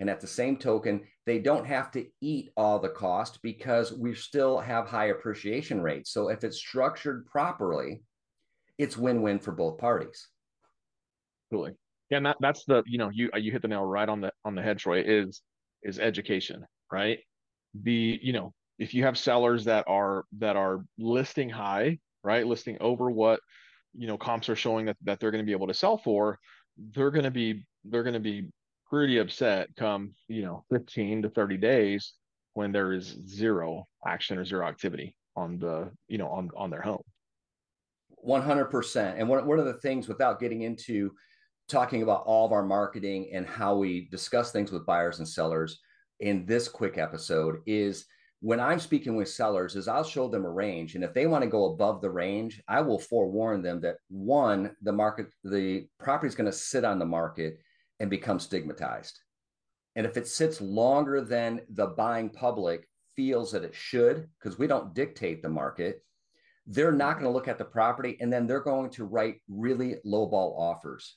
and 0.00 0.10
at 0.10 0.20
the 0.20 0.26
same 0.26 0.56
token, 0.56 1.02
they 1.24 1.38
don't 1.38 1.66
have 1.66 1.90
to 1.92 2.06
eat 2.20 2.50
all 2.56 2.78
the 2.78 2.88
cost 2.88 3.40
because 3.42 3.92
we 3.92 4.14
still 4.14 4.58
have 4.58 4.86
high 4.86 5.06
appreciation 5.06 5.80
rates. 5.80 6.10
So 6.10 6.28
if 6.28 6.44
it's 6.44 6.58
structured 6.58 7.26
properly, 7.26 8.02
it's 8.76 8.96
win-win 8.96 9.38
for 9.38 9.52
both 9.52 9.78
parties. 9.78 10.28
Absolutely. 11.46 11.76
Yeah, 12.10 12.18
and 12.18 12.26
that, 12.26 12.36
that's 12.40 12.64
the 12.64 12.82
you 12.86 12.98
know 12.98 13.10
you 13.10 13.30
you 13.34 13.50
hit 13.50 13.62
the 13.62 13.68
nail 13.68 13.84
right 13.84 14.08
on 14.08 14.20
the 14.20 14.32
on 14.44 14.54
the 14.54 14.62
head, 14.62 14.78
Troy. 14.78 15.02
Is 15.04 15.42
is 15.82 15.98
education, 15.98 16.64
right? 16.92 17.18
The 17.82 18.18
you 18.22 18.32
know 18.32 18.52
if 18.78 18.94
you 18.94 19.04
have 19.04 19.16
sellers 19.16 19.64
that 19.64 19.84
are 19.88 20.24
that 20.38 20.56
are 20.56 20.84
listing 20.98 21.48
high, 21.48 21.98
right, 22.22 22.46
listing 22.46 22.76
over 22.80 23.10
what 23.10 23.40
you 23.94 24.06
know 24.06 24.18
comps 24.18 24.48
are 24.48 24.56
showing 24.56 24.86
that 24.86 24.96
that 25.04 25.20
they're 25.20 25.30
going 25.30 25.42
to 25.42 25.46
be 25.46 25.52
able 25.52 25.68
to 25.68 25.74
sell 25.74 25.98
for, 25.98 26.38
they're 26.94 27.10
going 27.10 27.24
to 27.24 27.30
be 27.30 27.64
they're 27.84 28.02
going 28.02 28.14
to 28.14 28.20
be 28.20 28.48
pretty 28.88 29.18
upset 29.18 29.68
come 29.76 30.14
you 30.28 30.42
know 30.42 30.64
15 30.70 31.22
to 31.22 31.30
30 31.30 31.56
days 31.56 32.12
when 32.52 32.70
there 32.70 32.92
is 32.92 33.16
zero 33.26 33.86
action 34.06 34.38
or 34.38 34.44
zero 34.44 34.66
activity 34.66 35.16
on 35.36 35.58
the 35.58 35.90
you 36.06 36.18
know 36.18 36.28
on 36.28 36.50
on 36.56 36.70
their 36.70 36.82
home 36.82 37.02
100% 38.26 39.14
and 39.18 39.28
one, 39.28 39.46
one 39.46 39.58
of 39.58 39.66
the 39.66 39.74
things 39.74 40.08
without 40.08 40.40
getting 40.40 40.62
into 40.62 41.10
talking 41.68 42.02
about 42.02 42.24
all 42.26 42.46
of 42.46 42.52
our 42.52 42.64
marketing 42.64 43.30
and 43.32 43.46
how 43.46 43.76
we 43.76 44.08
discuss 44.10 44.52
things 44.52 44.70
with 44.70 44.86
buyers 44.86 45.18
and 45.18 45.28
sellers 45.28 45.80
in 46.20 46.46
this 46.46 46.68
quick 46.68 46.98
episode 46.98 47.56
is 47.66 48.06
when 48.40 48.60
I'm 48.60 48.78
speaking 48.78 49.16
with 49.16 49.30
sellers 49.30 49.74
is 49.74 49.88
I'll 49.88 50.04
show 50.04 50.28
them 50.28 50.44
a 50.44 50.50
range. 50.50 50.94
And 50.94 51.02
if 51.02 51.14
they 51.14 51.26
want 51.26 51.42
to 51.42 51.50
go 51.50 51.72
above 51.72 52.02
the 52.02 52.10
range, 52.10 52.62
I 52.68 52.82
will 52.82 52.98
forewarn 52.98 53.62
them 53.62 53.80
that 53.80 53.96
one, 54.10 54.76
the 54.82 54.92
market, 54.92 55.28
the 55.42 55.86
property 55.98 56.28
is 56.28 56.34
going 56.34 56.50
to 56.50 56.56
sit 56.56 56.84
on 56.84 56.98
the 56.98 57.06
market 57.06 57.58
and 58.00 58.10
become 58.10 58.38
stigmatized. 58.38 59.18
And 59.96 60.04
if 60.04 60.16
it 60.16 60.28
sits 60.28 60.60
longer 60.60 61.22
than 61.22 61.62
the 61.70 61.86
buying 61.86 62.28
public 62.28 62.86
feels 63.16 63.52
that 63.52 63.64
it 63.64 63.74
should, 63.74 64.28
because 64.38 64.58
we 64.58 64.66
don't 64.66 64.94
dictate 64.94 65.40
the 65.40 65.48
market, 65.48 66.04
they're 66.66 66.92
not 66.92 67.14
going 67.14 67.24
to 67.24 67.30
look 67.30 67.48
at 67.48 67.58
the 67.58 67.64
property 67.64 68.16
and 68.20 68.32
then 68.32 68.46
they're 68.46 68.60
going 68.60 68.90
to 68.90 69.04
write 69.04 69.36
really 69.48 69.96
lowball 70.04 70.58
offers. 70.58 71.16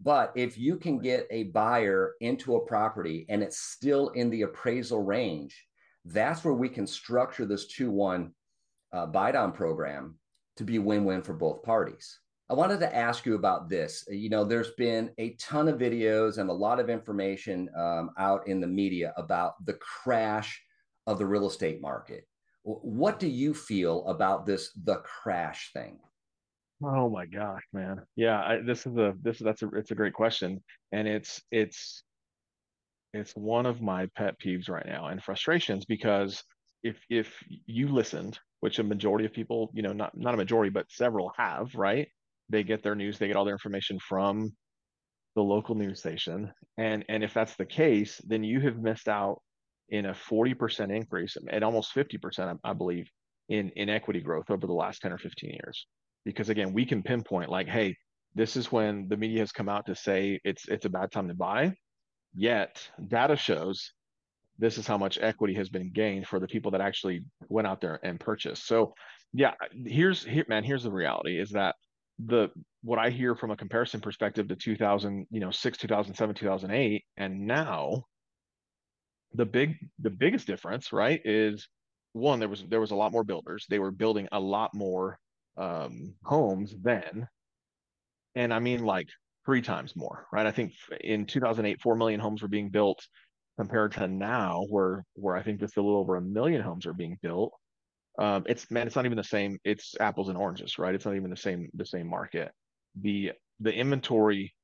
But 0.00 0.32
if 0.34 0.58
you 0.58 0.76
can 0.76 0.98
get 0.98 1.26
a 1.30 1.44
buyer 1.44 2.14
into 2.20 2.56
a 2.56 2.66
property 2.66 3.26
and 3.28 3.42
it's 3.42 3.58
still 3.58 4.10
in 4.10 4.30
the 4.30 4.42
appraisal 4.42 5.02
range, 5.02 5.64
that's 6.04 6.44
where 6.44 6.54
we 6.54 6.68
can 6.68 6.86
structure 6.86 7.46
this 7.46 7.66
2 7.68 7.90
1 7.90 8.32
uh, 8.92 9.06
buy 9.06 9.32
down 9.32 9.52
program 9.52 10.18
to 10.56 10.64
be 10.64 10.78
win 10.78 11.04
win 11.04 11.22
for 11.22 11.34
both 11.34 11.62
parties. 11.62 12.20
I 12.48 12.54
wanted 12.54 12.78
to 12.80 12.94
ask 12.94 13.26
you 13.26 13.34
about 13.34 13.68
this. 13.68 14.04
You 14.08 14.28
know, 14.28 14.44
there's 14.44 14.70
been 14.72 15.10
a 15.18 15.30
ton 15.34 15.66
of 15.66 15.80
videos 15.80 16.38
and 16.38 16.48
a 16.48 16.52
lot 16.52 16.78
of 16.78 16.88
information 16.88 17.68
um, 17.76 18.10
out 18.18 18.46
in 18.46 18.60
the 18.60 18.68
media 18.68 19.12
about 19.16 19.54
the 19.66 19.74
crash 19.74 20.62
of 21.08 21.18
the 21.18 21.26
real 21.26 21.48
estate 21.48 21.80
market. 21.80 22.24
What 22.62 23.18
do 23.18 23.28
you 23.28 23.52
feel 23.52 24.06
about 24.06 24.46
this 24.46 24.70
the 24.84 24.96
crash 24.96 25.72
thing? 25.72 25.98
Oh 26.82 27.08
my 27.08 27.26
gosh, 27.26 27.62
man. 27.72 28.06
Yeah, 28.16 28.38
I, 28.42 28.60
this 28.60 28.86
is 28.86 28.96
a 28.96 29.14
this 29.22 29.38
that's 29.38 29.62
a 29.62 29.68
it's 29.70 29.90
a 29.90 29.94
great 29.94 30.12
question, 30.14 30.62
and 30.92 31.08
it's 31.08 31.42
it's 31.50 32.02
it's 33.12 33.32
one 33.32 33.66
of 33.66 33.80
my 33.80 34.06
pet 34.16 34.34
peeves 34.40 34.68
right 34.68 34.86
now 34.86 35.06
and 35.08 35.22
frustrations 35.22 35.84
because 35.84 36.42
if 36.82 36.98
if 37.08 37.34
you 37.66 37.88
listened, 37.88 38.38
which 38.60 38.78
a 38.78 38.82
majority 38.82 39.24
of 39.24 39.32
people, 39.32 39.70
you 39.74 39.82
know, 39.82 39.92
not 39.92 40.16
not 40.16 40.34
a 40.34 40.36
majority, 40.36 40.70
but 40.70 40.90
several 40.90 41.32
have, 41.36 41.74
right? 41.74 42.08
They 42.48 42.62
get 42.62 42.82
their 42.82 42.94
news, 42.94 43.18
they 43.18 43.26
get 43.26 43.36
all 43.36 43.44
their 43.44 43.54
information 43.54 43.98
from 43.98 44.52
the 45.36 45.42
local 45.42 45.74
news 45.74 46.00
station. 46.00 46.52
And 46.78 47.04
and 47.08 47.24
if 47.24 47.34
that's 47.34 47.56
the 47.56 47.66
case, 47.66 48.20
then 48.26 48.44
you 48.44 48.60
have 48.62 48.78
missed 48.78 49.08
out 49.08 49.42
in 49.90 50.06
a 50.06 50.14
40% 50.14 50.94
increase 50.94 51.36
and 51.50 51.64
almost 51.64 51.94
50%, 51.94 52.58
I, 52.64 52.70
I 52.70 52.72
believe, 52.74 53.10
in, 53.48 53.70
in 53.76 53.88
equity 53.88 54.20
growth 54.20 54.50
over 54.50 54.66
the 54.66 54.72
last 54.74 55.02
10 55.02 55.12
or 55.12 55.18
15 55.18 55.50
years. 55.50 55.86
Because 56.26 56.50
again, 56.50 56.74
we 56.74 56.84
can 56.84 57.02
pinpoint 57.02 57.48
like, 57.48 57.68
hey, 57.68 57.96
this 58.34 58.56
is 58.56 58.70
when 58.70 59.08
the 59.08 59.16
media 59.16 59.40
has 59.40 59.52
come 59.52 59.70
out 59.70 59.86
to 59.86 59.94
say 59.94 60.38
it's 60.44 60.68
it's 60.68 60.84
a 60.84 60.90
bad 60.90 61.10
time 61.10 61.28
to 61.28 61.34
buy. 61.34 61.72
Yet 62.34 62.90
data 63.08 63.36
shows 63.36 63.92
this 64.58 64.76
is 64.76 64.86
how 64.86 64.98
much 64.98 65.18
equity 65.20 65.54
has 65.54 65.70
been 65.70 65.90
gained 65.92 66.26
for 66.26 66.40
the 66.40 66.48
people 66.48 66.70
that 66.72 66.82
actually 66.82 67.20
went 67.48 67.66
out 67.66 67.80
there 67.80 67.98
and 68.02 68.20
purchased. 68.20 68.66
So 68.66 68.94
yeah, 69.32 69.54
here's 69.86 70.24
here, 70.24 70.44
man, 70.48 70.64
here's 70.64 70.82
the 70.82 70.92
reality 70.92 71.40
is 71.40 71.50
that 71.52 71.74
the 72.18 72.48
what 72.82 72.98
I 72.98 73.10
hear 73.10 73.34
from 73.34 73.50
a 73.52 73.56
comparison 73.56 74.00
perspective 74.00 74.48
to 74.48 74.56
2000, 74.56 75.26
you 75.30 75.40
know, 75.40 75.50
6, 75.50 75.78
2007, 75.78 76.34
2008, 76.34 77.04
and 77.16 77.46
now 77.46 78.04
the 79.34 79.46
big 79.46 79.76
the 80.00 80.10
biggest 80.10 80.46
difference, 80.46 80.92
right, 80.92 81.20
is 81.24 81.68
one 82.12 82.40
there 82.40 82.48
was 82.48 82.64
there 82.68 82.80
was 82.80 82.90
a 82.90 82.96
lot 82.96 83.12
more 83.12 83.24
builders. 83.24 83.66
They 83.70 83.78
were 83.78 83.90
building 83.90 84.28
a 84.32 84.40
lot 84.40 84.70
more 84.74 85.18
um, 85.56 86.14
homes 86.24 86.74
then, 86.82 87.28
and 88.34 88.52
I 88.52 88.58
mean 88.58 88.84
like 88.84 89.08
three 89.44 89.62
times 89.62 89.94
more, 89.96 90.26
right? 90.32 90.46
I 90.46 90.50
think 90.50 90.72
in 91.00 91.26
2008, 91.26 91.80
four 91.80 91.96
million 91.96 92.20
homes 92.20 92.42
were 92.42 92.48
being 92.48 92.70
built 92.70 93.06
compared 93.58 93.92
to 93.92 94.06
now, 94.06 94.66
where 94.68 95.04
where 95.14 95.36
I 95.36 95.42
think 95.42 95.60
just 95.60 95.76
a 95.76 95.82
little 95.82 96.00
over 96.00 96.16
a 96.16 96.20
million 96.20 96.62
homes 96.62 96.86
are 96.86 96.92
being 96.92 97.18
built. 97.22 97.52
Um, 98.18 98.44
it's 98.46 98.70
man, 98.70 98.86
it's 98.86 98.96
not 98.96 99.06
even 99.06 99.16
the 99.16 99.24
same. 99.24 99.58
It's 99.64 99.94
apples 100.00 100.28
and 100.28 100.38
oranges, 100.38 100.78
right? 100.78 100.94
It's 100.94 101.04
not 101.06 101.16
even 101.16 101.30
the 101.30 101.36
same 101.36 101.68
the 101.74 101.86
same 101.86 102.08
market. 102.08 102.50
The 103.00 103.32
the 103.60 103.72
inventory 103.72 104.54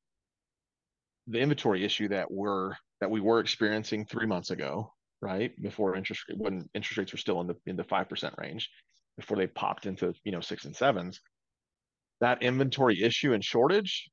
the 1.29 1.39
inventory 1.39 1.85
issue 1.85 2.09
that 2.09 2.31
we're 2.31 2.75
that 3.01 3.11
we 3.11 3.21
were 3.21 3.41
experiencing 3.41 4.05
three 4.05 4.27
months 4.27 4.51
ago, 4.51 4.93
right 5.21 5.53
before 5.63 5.97
interest 5.97 6.25
when 6.37 6.69
interest 6.75 6.99
rates 6.99 7.13
were 7.13 7.19
still 7.19 7.41
in 7.41 7.47
the 7.47 7.57
in 7.67 7.77
the 7.77 7.85
five 7.85 8.09
percent 8.09 8.35
range, 8.39 8.71
before 9.17 9.37
they 9.37 9.47
popped 9.47 9.87
into 9.87 10.15
you 10.25 10.33
know 10.33 10.41
six 10.41 10.65
and 10.65 10.75
sevens, 10.75 11.21
that 12.21 12.43
inventory 12.43 13.03
issue 13.03 13.33
and 13.33 13.45
shortage 13.45 14.11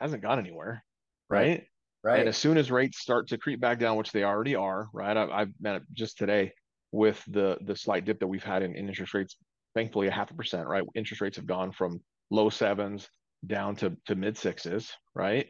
hasn't 0.00 0.22
gone 0.22 0.38
anywhere, 0.38 0.84
right? 1.28 1.64
Right. 2.04 2.20
And 2.20 2.28
as 2.28 2.36
soon 2.36 2.56
as 2.56 2.70
rates 2.70 3.00
start 3.00 3.28
to 3.28 3.38
creep 3.38 3.60
back 3.60 3.80
down, 3.80 3.96
which 3.96 4.12
they 4.12 4.22
already 4.22 4.54
are, 4.54 4.88
right? 4.92 5.16
I, 5.16 5.24
I've 5.30 5.52
met 5.60 5.82
just 5.92 6.16
today 6.16 6.52
with 6.92 7.22
the 7.28 7.58
the 7.62 7.76
slight 7.76 8.04
dip 8.04 8.20
that 8.20 8.26
we've 8.26 8.44
had 8.44 8.62
in, 8.62 8.74
in 8.74 8.88
interest 8.88 9.14
rates. 9.14 9.36
Thankfully, 9.74 10.06
a 10.06 10.10
half 10.10 10.30
a 10.30 10.34
percent, 10.34 10.66
right? 10.66 10.82
Interest 10.94 11.20
rates 11.20 11.36
have 11.36 11.46
gone 11.46 11.72
from 11.72 12.00
low 12.30 12.50
sevens 12.50 13.08
down 13.46 13.76
to 13.76 13.96
to 14.06 14.14
mid 14.14 14.38
sixes, 14.38 14.92
right? 15.14 15.46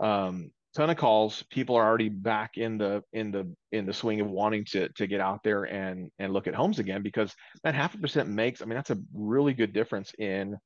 Um, 0.00 0.50
ton 0.74 0.90
of 0.90 0.96
calls. 0.96 1.42
People 1.50 1.76
are 1.76 1.86
already 1.86 2.08
back 2.08 2.56
in 2.56 2.78
the 2.78 3.02
in 3.12 3.30
the 3.30 3.52
in 3.72 3.86
the 3.86 3.92
swing 3.92 4.20
of 4.20 4.28
wanting 4.28 4.64
to 4.66 4.88
to 4.90 5.06
get 5.06 5.20
out 5.20 5.42
there 5.42 5.64
and 5.64 6.10
and 6.18 6.32
look 6.32 6.46
at 6.46 6.54
homes 6.54 6.78
again 6.78 7.02
because 7.02 7.34
that 7.64 7.74
half 7.74 7.94
a 7.94 7.98
percent 7.98 8.28
makes. 8.28 8.62
I 8.62 8.64
mean, 8.66 8.76
that's 8.76 8.90
a 8.90 8.98
really 9.14 9.54
good 9.54 9.72
difference 9.72 10.12
in 10.18 10.56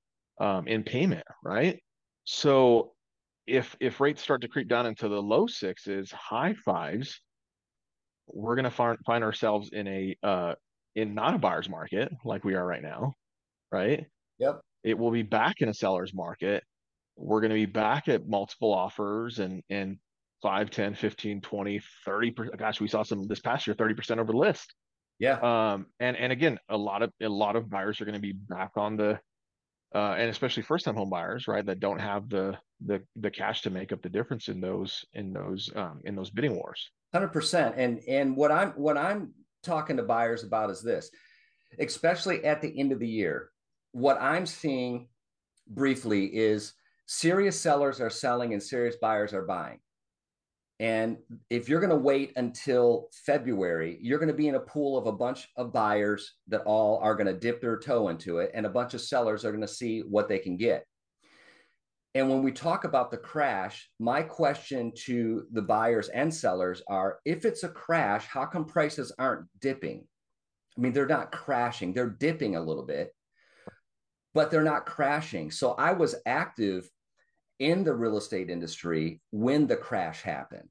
um, 0.41 0.67
in 0.67 0.83
payment, 0.83 1.27
right? 1.43 1.81
So 2.25 2.93
if 3.47 3.77
if 3.81 4.01
rates 4.01 4.23
start 4.23 4.43
to 4.43 4.49
creep 4.49 4.69
down 4.69 4.87
into 4.87 5.09
the 5.09 5.21
low 5.21 5.47
sixes, 5.47 6.11
high 6.11 6.55
fives, 6.65 7.21
we're 8.27 8.57
gonna 8.57 8.71
find 8.71 8.99
find 9.07 9.25
ourselves 9.25 9.71
in 9.73 9.87
a 9.87 10.17
uh 10.23 10.55
in 10.95 11.15
not 11.15 11.35
a 11.35 11.39
buyer's 11.39 11.69
market 11.69 12.13
like 12.25 12.45
we 12.45 12.55
are 12.55 12.67
right 12.67 12.83
now, 12.83 13.15
right? 13.73 14.07
Yep. 14.39 14.61
It 14.83 14.99
will 14.99 15.11
be 15.11 15.23
back 15.23 15.61
in 15.61 15.69
a 15.69 15.75
seller's 15.75 16.15
market 16.15 16.63
we're 17.17 17.41
going 17.41 17.51
to 17.51 17.55
be 17.55 17.67
back 17.67 18.09
at 18.09 18.27
multiple 18.27 18.73
offers 18.73 19.39
and 19.39 19.63
and 19.71 19.99
5 20.43 20.71
10 20.71 20.95
15 20.95 21.41
20 21.41 21.81
30 22.05 22.35
gosh 22.59 22.81
we 22.81 22.89
saw 22.89 23.03
some 23.03 23.27
this 23.27 23.41
past 23.41 23.67
year 23.67 23.75
30% 23.75 24.19
over 24.19 24.33
the 24.33 24.39
list. 24.39 24.75
Yeah. 25.19 25.39
Um 25.41 25.87
and 26.01 26.17
and 26.17 26.33
again 26.33 26.59
a 26.69 26.77
lot 26.77 27.03
of 27.03 27.11
a 27.23 27.29
lot 27.29 27.57
of 27.57 27.71
buyers 27.71 28.01
are 28.01 28.05
going 28.05 28.17
to 28.17 28.21
be 28.21 28.33
back 28.33 28.73
on 28.77 28.97
the 28.97 29.19
uh 29.95 30.15
and 30.19 30.29
especially 30.29 30.63
first 30.63 30.85
time 30.85 30.97
home 30.97 31.09
buyers 31.09 31.49
right 31.49 31.65
that 31.65 31.81
don't 31.81 32.01
have 32.01 32.29
the 32.29 32.59
the 32.85 33.01
the 33.17 33.31
cash 33.31 33.63
to 33.63 33.71
make 33.71 33.93
up 33.93 34.03
the 34.03 34.09
difference 34.09 34.49
in 34.49 34.61
those 34.61 35.05
in 35.15 35.33
those 35.33 35.71
um 35.77 36.01
in 36.05 36.15
those 36.15 36.31
bidding 36.31 36.55
wars. 36.55 36.91
100% 37.15 37.75
and 37.77 38.01
and 38.09 38.37
what 38.37 38.51
i'm 38.51 38.71
what 38.73 38.99
i'm 38.99 39.33
talking 39.63 39.97
to 39.97 40.03
buyers 40.03 40.43
about 40.43 40.69
is 40.69 40.83
this 40.83 41.11
especially 41.79 42.45
at 42.45 42.61
the 42.61 42.79
end 42.79 42.93
of 42.93 42.99
the 42.99 43.09
year 43.09 43.51
what 43.93 44.21
i'm 44.21 44.45
seeing 44.45 45.09
briefly 45.69 46.27
is 46.27 46.75
serious 47.07 47.61
sellers 47.61 48.01
are 48.01 48.11
selling 48.11 48.53
and 48.53 48.63
serious 48.63 48.97
buyers 48.97 49.33
are 49.33 49.45
buying. 49.45 49.79
And 50.81 51.19
if 51.51 51.69
you're 51.69 51.81
going 51.81 51.91
to 51.91 51.97
wait 51.97 52.33
until 52.37 53.09
February, 53.25 53.97
you're 54.01 54.19
going 54.19 54.29
to 54.29 54.35
be 54.35 54.49
in 54.49 54.57
a 54.57 54.61
pool 54.61 54.99
of 54.99 55.07
a 55.07 55.13
bunch 55.13 55.49
of 55.57 55.73
buyers 55.73 56.35
that 56.49 56.63
all 56.63 56.99
are 56.99 57.15
going 57.15 57.29
to 57.29 57.33
dip 57.33 57.61
their 57.61 57.79
toe 57.79 58.09
into 58.09 58.39
it, 58.39 58.51
and 58.55 58.67
a 58.67 58.71
bunch 58.71 58.93
of 58.93 59.01
sellers 59.01 59.45
are 59.45 59.53
going 59.53 59.61
to 59.61 59.69
see 59.69 60.01
what 60.01 60.29
they 60.29 60.39
can 60.39 60.57
get. 60.57 60.85
And 62.17 62.29
when 62.29 62.43
we 62.43 62.53
talk 62.53 62.85
about 62.85 63.11
the 63.11 63.17
crash, 63.17 63.89
my 63.99 64.23
question 64.23 64.93
to 65.07 65.47
the 65.53 65.63
buyers 65.63 66.09
and 66.09 66.33
sellers 66.33 66.83
are 66.89 67.19
if 67.25 67.45
it's 67.45 67.65
a 67.65 67.69
crash, 67.69 68.27
how 68.27 68.45
come 68.47 68.65
prices 68.65 69.13
aren't 69.19 69.47
dipping? 69.61 70.07
I 70.77 70.81
mean, 70.81 70.93
they're 70.93 71.07
not 71.07 71.33
crashing, 71.33 71.93
they're 71.93 72.11
dipping 72.11 72.57
a 72.57 72.63
little 72.63 72.85
bit, 72.85 73.13
but 74.33 74.51
they're 74.51 74.63
not 74.63 74.87
crashing. 74.87 75.51
So 75.51 75.73
I 75.73 75.93
was 75.93 76.17
active 76.27 76.89
in 77.59 77.85
the 77.85 77.95
real 77.95 78.17
estate 78.17 78.51
industry 78.51 79.21
when 79.31 79.67
the 79.67 79.77
crash 79.77 80.23
happened, 80.23 80.69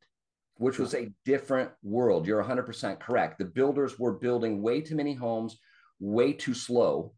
which 0.58 0.80
was 0.80 0.94
a 0.94 1.12
different 1.25 1.72
world. 1.82 2.28
You're 2.28 2.44
100% 2.44 3.00
correct. 3.00 3.40
The 3.40 3.46
builders 3.46 3.98
were 3.98 4.13
building 4.13 4.62
way 4.62 4.82
too 4.82 4.96
many 4.96 5.13
homes, 5.13 5.58
way 6.00 6.34
too 6.34 6.54
slow. 6.54 7.13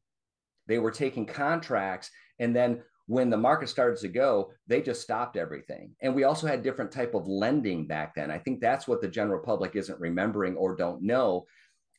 They 0.68 0.80
were 0.80 0.92
taking 0.92 1.26
contracts 1.26 2.10
and 2.40 2.56
then 2.56 2.82
when 3.08 3.30
the 3.30 3.38
market 3.38 3.70
started 3.70 4.00
to 4.00 4.08
go 4.08 4.52
they 4.68 4.82
just 4.82 5.02
stopped 5.02 5.38
everything 5.38 5.92
and 6.02 6.14
we 6.16 6.24
also 6.24 6.48
had 6.48 6.64
different 6.64 6.92
type 6.92 7.14
of 7.14 7.28
lending 7.28 7.86
back 7.86 8.16
then 8.16 8.32
i 8.32 8.38
think 8.38 8.60
that's 8.60 8.88
what 8.88 9.02
the 9.02 9.08
general 9.08 9.40
public 9.40 9.76
isn't 9.76 10.00
remembering 10.00 10.56
or 10.56 10.76
don't 10.76 11.02
know 11.02 11.46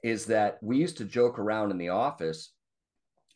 is 0.03 0.27
that 0.27 0.59
we 0.63 0.77
used 0.77 0.97
to 0.99 1.05
joke 1.05 1.39
around 1.39 1.71
in 1.71 1.79
the 1.79 1.89
office 1.89 2.53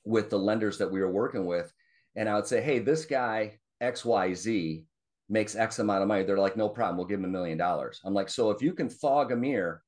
with 0.04 0.30
the 0.30 0.38
lenders 0.38 0.78
that 0.78 0.90
we 0.90 1.00
were 1.00 1.10
working 1.10 1.46
with 1.46 1.72
and 2.16 2.28
i 2.28 2.34
would 2.34 2.46
say 2.46 2.60
hey 2.60 2.78
this 2.78 3.04
guy 3.04 3.56
XYZ 3.82 4.84
makes 5.28 5.56
X 5.56 5.78
amount 5.78 6.02
of 6.02 6.08
money. 6.08 6.24
They're 6.24 6.38
like, 6.38 6.56
no 6.56 6.68
problem. 6.68 6.96
We'll 6.96 7.06
give 7.06 7.20
him 7.20 7.24
a 7.24 7.28
million 7.28 7.56
dollars. 7.56 8.00
I'm 8.04 8.14
like, 8.14 8.28
so 8.28 8.50
if 8.50 8.60
you 8.60 8.72
can 8.72 8.88
fog 8.88 9.32
a 9.32 9.36
mirror, 9.36 9.82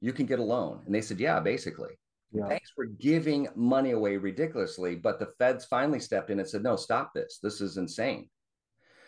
you 0.00 0.12
can 0.12 0.26
get 0.26 0.38
a 0.38 0.42
loan. 0.44 0.82
And 0.86 0.94
they 0.94 1.00
said, 1.00 1.20
yeah, 1.20 1.40
basically. 1.40 1.98
Yeah. 2.32 2.46
Banks 2.46 2.72
were 2.76 2.86
giving 2.86 3.48
money 3.56 3.92
away 3.92 4.16
ridiculously, 4.16 4.94
but 4.96 5.18
the 5.18 5.32
feds 5.38 5.64
finally 5.64 6.00
stepped 6.00 6.30
in 6.30 6.38
and 6.38 6.48
said, 6.48 6.62
no, 6.62 6.76
stop 6.76 7.12
this. 7.14 7.38
This 7.42 7.60
is 7.60 7.76
insane. 7.78 8.28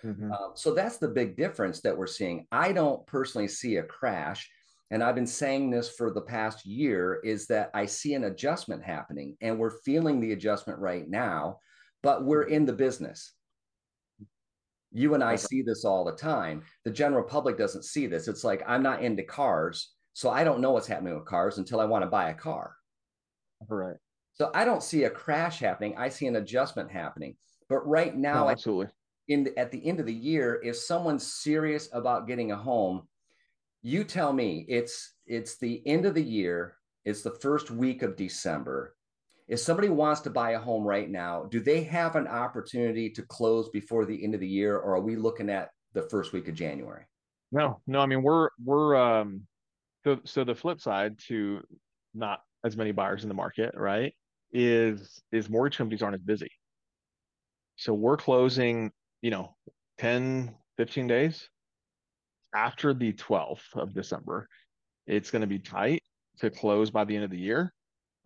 Mm-hmm. 0.05 0.33
Uh, 0.33 0.55
so 0.55 0.73
that's 0.73 0.97
the 0.97 1.09
big 1.09 1.37
difference 1.37 1.81
that 1.83 1.97
we're 1.97 2.07
seeing. 2.07 2.47
I 2.51 2.73
don't 2.73 3.07
personally 3.07 3.49
see 3.49 3.77
a 3.77 3.83
crash. 3.83 4.51
and 4.91 5.03
I've 5.03 5.15
been 5.15 5.27
saying 5.27 5.71
this 5.71 5.91
for 5.91 6.11
the 6.11 6.23
past 6.23 6.67
year, 6.67 7.21
is 7.23 7.47
that 7.47 7.71
I 7.75 7.87
see 7.87 8.15
an 8.15 8.25
adjustment 8.25 8.83
happening 8.83 9.37
and 9.41 9.59
we're 9.59 9.79
feeling 9.85 10.21
the 10.21 10.33
adjustment 10.33 10.79
right 10.79 11.09
now, 11.09 11.59
but 12.03 12.25
we're 12.25 12.45
in 12.45 12.67
the 12.67 12.73
business. 12.73 13.33
You 14.93 15.15
and 15.15 15.23
I 15.23 15.37
see 15.37 15.63
this 15.63 15.85
all 15.85 16.05
the 16.05 16.13
time. 16.13 16.63
The 16.85 16.91
general 16.91 17.23
public 17.23 17.57
doesn't 17.57 17.85
see 17.85 18.07
this. 18.07 18.27
It's 18.29 18.45
like 18.45 18.63
I'm 18.67 18.83
not 18.83 19.03
into 19.03 19.23
cars, 19.23 19.93
so 20.15 20.31
I 20.31 20.43
don't 20.43 20.61
know 20.61 20.73
what's 20.73 20.87
happening 20.87 21.15
with 21.15 21.27
cars 21.27 21.59
until 21.59 21.81
I 21.81 21.85
want 21.85 22.03
to 22.03 22.11
buy 22.11 22.31
a 22.31 22.35
car. 22.35 22.75
Right. 23.69 23.97
So 24.33 24.51
I 24.55 24.65
don't 24.65 24.83
see 24.83 25.05
a 25.05 25.11
crash 25.11 25.61
happening. 25.61 25.95
I 25.97 26.09
see 26.09 26.27
an 26.27 26.37
adjustment 26.37 26.91
happening. 26.91 27.37
But 27.69 27.87
right 27.87 28.17
now, 28.17 28.45
no, 28.45 28.51
absolutely. 28.51 28.89
In 29.29 29.45
the, 29.45 29.59
at 29.59 29.71
the 29.71 29.87
end 29.87 30.01
of 30.01 30.07
the 30.07 30.15
year, 30.15 30.61
if 30.65 30.77
someone's 30.77 31.35
serious 31.35 31.89
about 31.93 32.27
getting 32.27 32.51
a 32.51 32.57
home, 32.57 33.03
you 33.83 34.03
tell 34.03 34.33
me 34.33 34.65
it's 34.69 35.15
it's 35.27 35.59
the 35.59 35.83
end 35.87 36.05
of 36.05 36.15
the 36.15 36.23
year. 36.23 36.77
It's 37.05 37.23
the 37.23 37.39
first 37.41 37.71
week 37.71 38.03
of 38.03 38.17
December. 38.17 38.97
If 39.51 39.59
somebody 39.59 39.89
wants 39.89 40.21
to 40.21 40.31
buy 40.31 40.53
a 40.53 40.61
home 40.61 40.85
right 40.85 41.11
now, 41.11 41.43
do 41.51 41.59
they 41.59 41.83
have 41.83 42.15
an 42.15 42.29
opportunity 42.29 43.11
to 43.11 43.23
close 43.23 43.69
before 43.69 44.07
the 44.07 44.23
end 44.23 44.33
of 44.33 44.41
the 44.41 44.47
year, 44.47 44.77
or 44.77 44.95
are 44.95 45.01
we 45.01 45.17
looking 45.17 45.51
at 45.51 45.71
the 45.93 46.03
first 46.03 46.33
week 46.33 46.47
of 46.47 46.55
January? 46.55 47.05
No, 47.51 47.81
no. 47.89 47.99
I 47.99 48.07
mean, 48.07 48.23
we're 48.23 48.51
we're 48.65 48.95
um, 48.95 49.43
so 50.05 50.21
so 50.25 50.45
the 50.45 50.55
flip 50.55 50.81
side 50.81 51.19
to 51.27 51.63
not 52.15 52.43
as 52.65 52.77
many 52.77 52.93
buyers 52.93 53.25
in 53.25 53.29
the 53.29 53.35
market, 53.35 53.75
right? 53.75 54.15
Is 54.53 55.21
is 55.33 55.51
mortgage 55.51 55.77
companies 55.77 56.01
aren't 56.01 56.15
as 56.15 56.23
busy. 56.23 56.53
So 57.75 57.93
we're 57.93 58.19
closing, 58.19 58.93
you 59.21 59.33
know, 59.33 59.57
10, 59.99 60.55
15 60.77 61.09
days 61.09 61.49
after 62.55 62.95
the 62.95 63.15
12th 63.15 63.75
of 63.75 63.95
December. 63.95 64.47
It's 65.09 65.33
going 65.33 65.41
to 65.41 65.49
be 65.49 65.59
tight 65.59 66.05
to 66.39 66.51
close 66.51 66.91
by 66.91 67.05
the 67.05 67.17
end 67.17 67.25
of 67.25 67.31
the 67.31 67.39
year. 67.39 67.73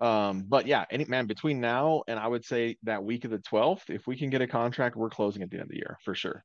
Um, 0.00 0.44
but 0.48 0.66
yeah, 0.66 0.84
any 0.90 1.04
man 1.04 1.26
between 1.26 1.60
now 1.60 2.02
and 2.08 2.18
I 2.18 2.26
would 2.26 2.44
say 2.44 2.76
that 2.82 3.04
week 3.04 3.24
of 3.24 3.30
the 3.30 3.38
12th, 3.38 3.90
if 3.90 4.06
we 4.06 4.16
can 4.16 4.30
get 4.30 4.42
a 4.42 4.46
contract, 4.46 4.96
we're 4.96 5.10
closing 5.10 5.42
at 5.42 5.50
the 5.50 5.56
end 5.56 5.64
of 5.64 5.68
the 5.68 5.76
year 5.76 5.98
for 6.04 6.14
sure. 6.14 6.44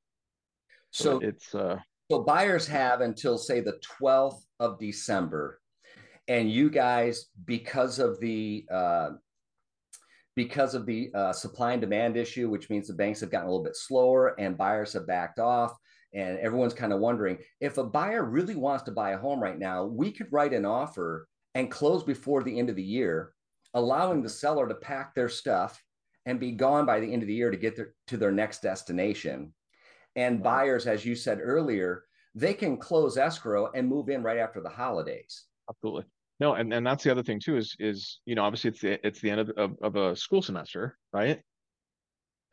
So, 0.92 1.20
so 1.20 1.28
it's 1.28 1.56
uh 1.56 1.80
so 2.12 2.24
buyers 2.24 2.68
have 2.68 3.02
until 3.02 3.38
say 3.38 3.60
the 3.60 3.80
12th 4.02 4.42
of 4.60 4.80
December. 4.80 5.60
And 6.28 6.52
you 6.52 6.70
guys, 6.70 7.26
because 7.46 8.00
of 8.00 8.20
the 8.20 8.66
uh 8.72 9.10
because 10.36 10.74
of 10.74 10.86
the 10.86 11.12
uh, 11.14 11.34
supply 11.34 11.74
and 11.74 11.82
demand 11.82 12.16
issue, 12.16 12.50
which 12.50 12.70
means 12.70 12.88
the 12.88 12.94
banks 12.94 13.20
have 13.20 13.30
gotten 13.30 13.48
a 13.48 13.52
little 13.52 13.64
bit 13.64 13.76
slower 13.76 14.40
and 14.40 14.58
buyers 14.58 14.94
have 14.94 15.06
backed 15.06 15.38
off. 15.38 15.74
And 16.14 16.40
everyone's 16.40 16.74
kind 16.74 16.94
of 16.94 17.02
wondering 17.02 17.40
if 17.60 17.78
a 17.78 17.84
buyer 17.84 18.24
really 18.24 18.56
wants 18.56 18.84
to 18.84 18.92
buy 18.92 19.12
a 19.12 19.18
home 19.18 19.44
right 19.44 19.60
now, 19.60 19.84
we 19.84 20.12
could 20.12 20.28
write 20.32 20.54
an 20.54 20.66
offer 20.66 21.28
and 21.56 21.70
close 21.70 22.04
before 22.04 22.42
the 22.42 22.58
end 22.58 22.70
of 22.70 22.78
the 22.78 22.84
year 22.84 23.34
allowing 23.74 24.22
the 24.22 24.30
seller 24.30 24.68
to 24.68 24.76
pack 24.76 25.14
their 25.14 25.30
stuff 25.30 25.84
and 26.26 26.40
be 26.40 26.52
gone 26.52 26.86
by 26.86 27.00
the 27.00 27.12
end 27.12 27.22
of 27.22 27.28
the 27.28 27.34
year 27.34 27.52
to 27.52 27.58
get 27.58 27.76
their, 27.76 27.94
to 28.08 28.18
their 28.18 28.32
next 28.32 28.62
destination. 28.62 29.54
And 30.16 30.44
buyers, 30.44 30.88
as 30.88 31.06
you 31.06 31.16
said 31.16 31.40
earlier, 31.42 32.04
they 32.36 32.54
can 32.54 32.78
close 32.78 33.18
escrow 33.18 33.72
and 33.74 33.88
move 33.88 34.10
in 34.10 34.24
right 34.24 34.38
after 34.38 34.62
the 34.62 34.70
holidays. 34.70 35.46
Absolutely. 35.70 36.04
No, 36.40 36.54
and, 36.54 36.74
and 36.74 36.86
that's 36.86 37.04
the 37.04 37.12
other 37.12 37.24
thing 37.24 37.40
too 37.40 37.58
is 37.58 37.76
is 37.80 38.22
you 38.26 38.34
know 38.34 38.44
obviously 38.44 38.70
it's 38.70 38.80
the 38.80 39.06
it's 39.06 39.20
the 39.20 39.30
end 39.30 39.42
of, 39.42 39.50
of, 39.58 39.72
of 39.82 39.96
a 39.98 40.16
school 40.16 40.42
semester, 40.42 40.98
right? 41.12 41.42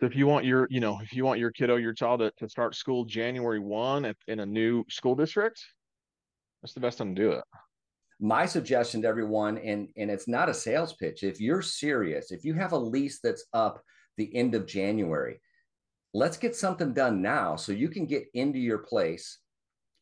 So 0.00 0.06
if 0.06 0.16
you 0.16 0.26
want 0.26 0.44
your 0.44 0.66
you 0.70 0.80
know 0.80 0.98
if 1.00 1.12
you 1.14 1.24
want 1.24 1.38
your 1.38 1.52
kiddo 1.52 1.76
your 1.76 1.92
child 1.92 2.20
to, 2.20 2.32
to 2.38 2.48
start 2.48 2.74
school 2.74 3.04
January 3.04 3.60
one 3.60 4.04
at, 4.04 4.16
in 4.26 4.40
a 4.40 4.46
new 4.46 4.84
school 4.88 5.14
district, 5.14 5.64
that's 6.62 6.74
the 6.74 6.80
best 6.80 6.98
time 6.98 7.14
to 7.14 7.22
do 7.22 7.30
it 7.30 7.44
my 8.20 8.46
suggestion 8.46 9.02
to 9.02 9.08
everyone 9.08 9.58
and 9.58 9.88
and 9.96 10.10
it's 10.10 10.26
not 10.26 10.48
a 10.48 10.54
sales 10.54 10.94
pitch 10.94 11.22
if 11.22 11.40
you're 11.40 11.60
serious 11.60 12.32
if 12.32 12.44
you 12.44 12.54
have 12.54 12.72
a 12.72 12.78
lease 12.78 13.20
that's 13.22 13.44
up 13.52 13.82
the 14.16 14.34
end 14.34 14.54
of 14.54 14.66
january 14.66 15.38
let's 16.16 16.38
get 16.38 16.56
something 16.56 16.94
done 16.94 17.20
now 17.20 17.56
so 17.56 17.72
you 17.72 17.90
can 17.90 18.06
get 18.06 18.24
into 18.32 18.58
your 18.58 18.78
place. 18.78 19.38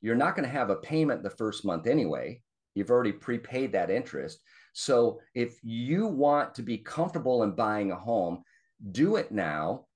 You're 0.01 0.15
not 0.15 0.37
going 0.37 0.49
to 0.49 0.57
have 0.57 0.71
a 0.71 0.77
payment 0.77 1.25
the 1.25 1.31
first 1.31 1.65
month 1.65 1.89
anyway. 1.89 2.41
You've 2.77 2.91
already 2.91 3.11
prepaid 3.11 3.73
that 3.73 3.91
interest. 3.91 4.39
So 4.75 5.19
if 5.35 5.59
you 5.65 6.07
want 6.07 6.55
to 6.55 6.63
be 6.63 6.79
comfortable 6.79 7.43
in 7.43 7.57
buying 7.57 7.91
a 7.91 7.97
home 7.97 8.45
do 8.93 9.17
it 9.17 9.33
now 9.33 9.87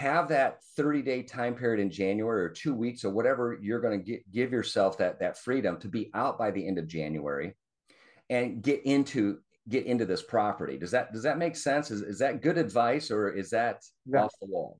have 0.00 0.28
that 0.28 0.62
30 0.76 1.02
day 1.02 1.22
time 1.22 1.54
period 1.54 1.80
in 1.80 1.90
January 1.90 2.42
or 2.42 2.48
two 2.48 2.74
weeks 2.74 3.04
or 3.04 3.10
whatever 3.10 3.58
you're 3.60 3.80
going 3.80 4.04
to 4.04 4.18
give 4.32 4.52
yourself 4.52 4.98
that 4.98 5.20
that 5.20 5.38
freedom 5.38 5.78
to 5.80 5.88
be 5.88 6.10
out 6.14 6.38
by 6.38 6.50
the 6.50 6.66
end 6.66 6.78
of 6.78 6.86
January 6.86 7.54
and 8.30 8.62
get 8.62 8.84
into 8.84 9.38
get 9.68 9.86
into 9.86 10.06
this 10.06 10.22
property. 10.22 10.78
Does 10.78 10.90
that 10.92 11.12
does 11.12 11.22
that 11.22 11.38
make 11.38 11.54
sense? 11.54 11.90
Is 11.90 12.00
is 12.00 12.18
that 12.20 12.42
good 12.42 12.58
advice 12.58 13.10
or 13.10 13.30
is 13.30 13.50
that 13.50 13.82
off 14.16 14.32
the 14.40 14.48
wall? 14.48 14.78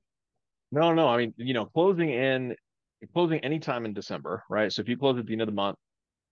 No, 0.71 0.93
no. 0.93 1.07
I 1.07 1.17
mean, 1.17 1.33
you 1.37 1.53
know, 1.53 1.65
closing 1.65 2.09
in 2.09 2.55
closing 3.13 3.39
anytime 3.39 3.85
in 3.85 3.93
December, 3.93 4.43
right? 4.49 4.71
So 4.71 4.81
if 4.81 4.89
you 4.89 4.97
close 4.97 5.19
at 5.19 5.25
the 5.25 5.33
end 5.33 5.41
of 5.41 5.47
the 5.47 5.53
month, 5.53 5.77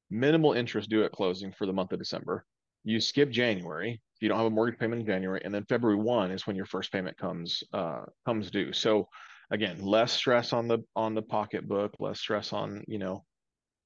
minimal 0.09 0.53
interest 0.53 0.89
due 0.89 1.03
at 1.03 1.11
closing 1.11 1.51
for 1.51 1.65
the 1.65 1.73
month 1.73 1.91
of 1.91 1.99
December. 1.99 2.45
You 2.83 2.99
skip 2.99 3.29
January, 3.29 4.01
you 4.19 4.29
don't 4.29 4.37
have 4.37 4.47
a 4.47 4.51
mortgage 4.51 4.79
payment 4.79 5.01
in 5.01 5.07
January, 5.07 5.41
and 5.43 5.53
then 5.53 5.65
February 5.69 5.97
one 5.97 6.31
is 6.31 6.45
when 6.45 6.55
your 6.55 6.65
first 6.65 6.91
payment 6.91 7.17
comes 7.17 7.63
uh, 7.73 8.03
comes 8.25 8.51
due. 8.51 8.73
So 8.73 9.07
again, 9.51 9.81
less 9.81 10.11
stress 10.11 10.53
on 10.53 10.67
the 10.67 10.79
on 10.95 11.15
the 11.15 11.21
pocketbook, 11.21 11.95
less 11.99 12.19
stress 12.19 12.53
on 12.53 12.83
you 12.87 12.99
know 12.99 13.23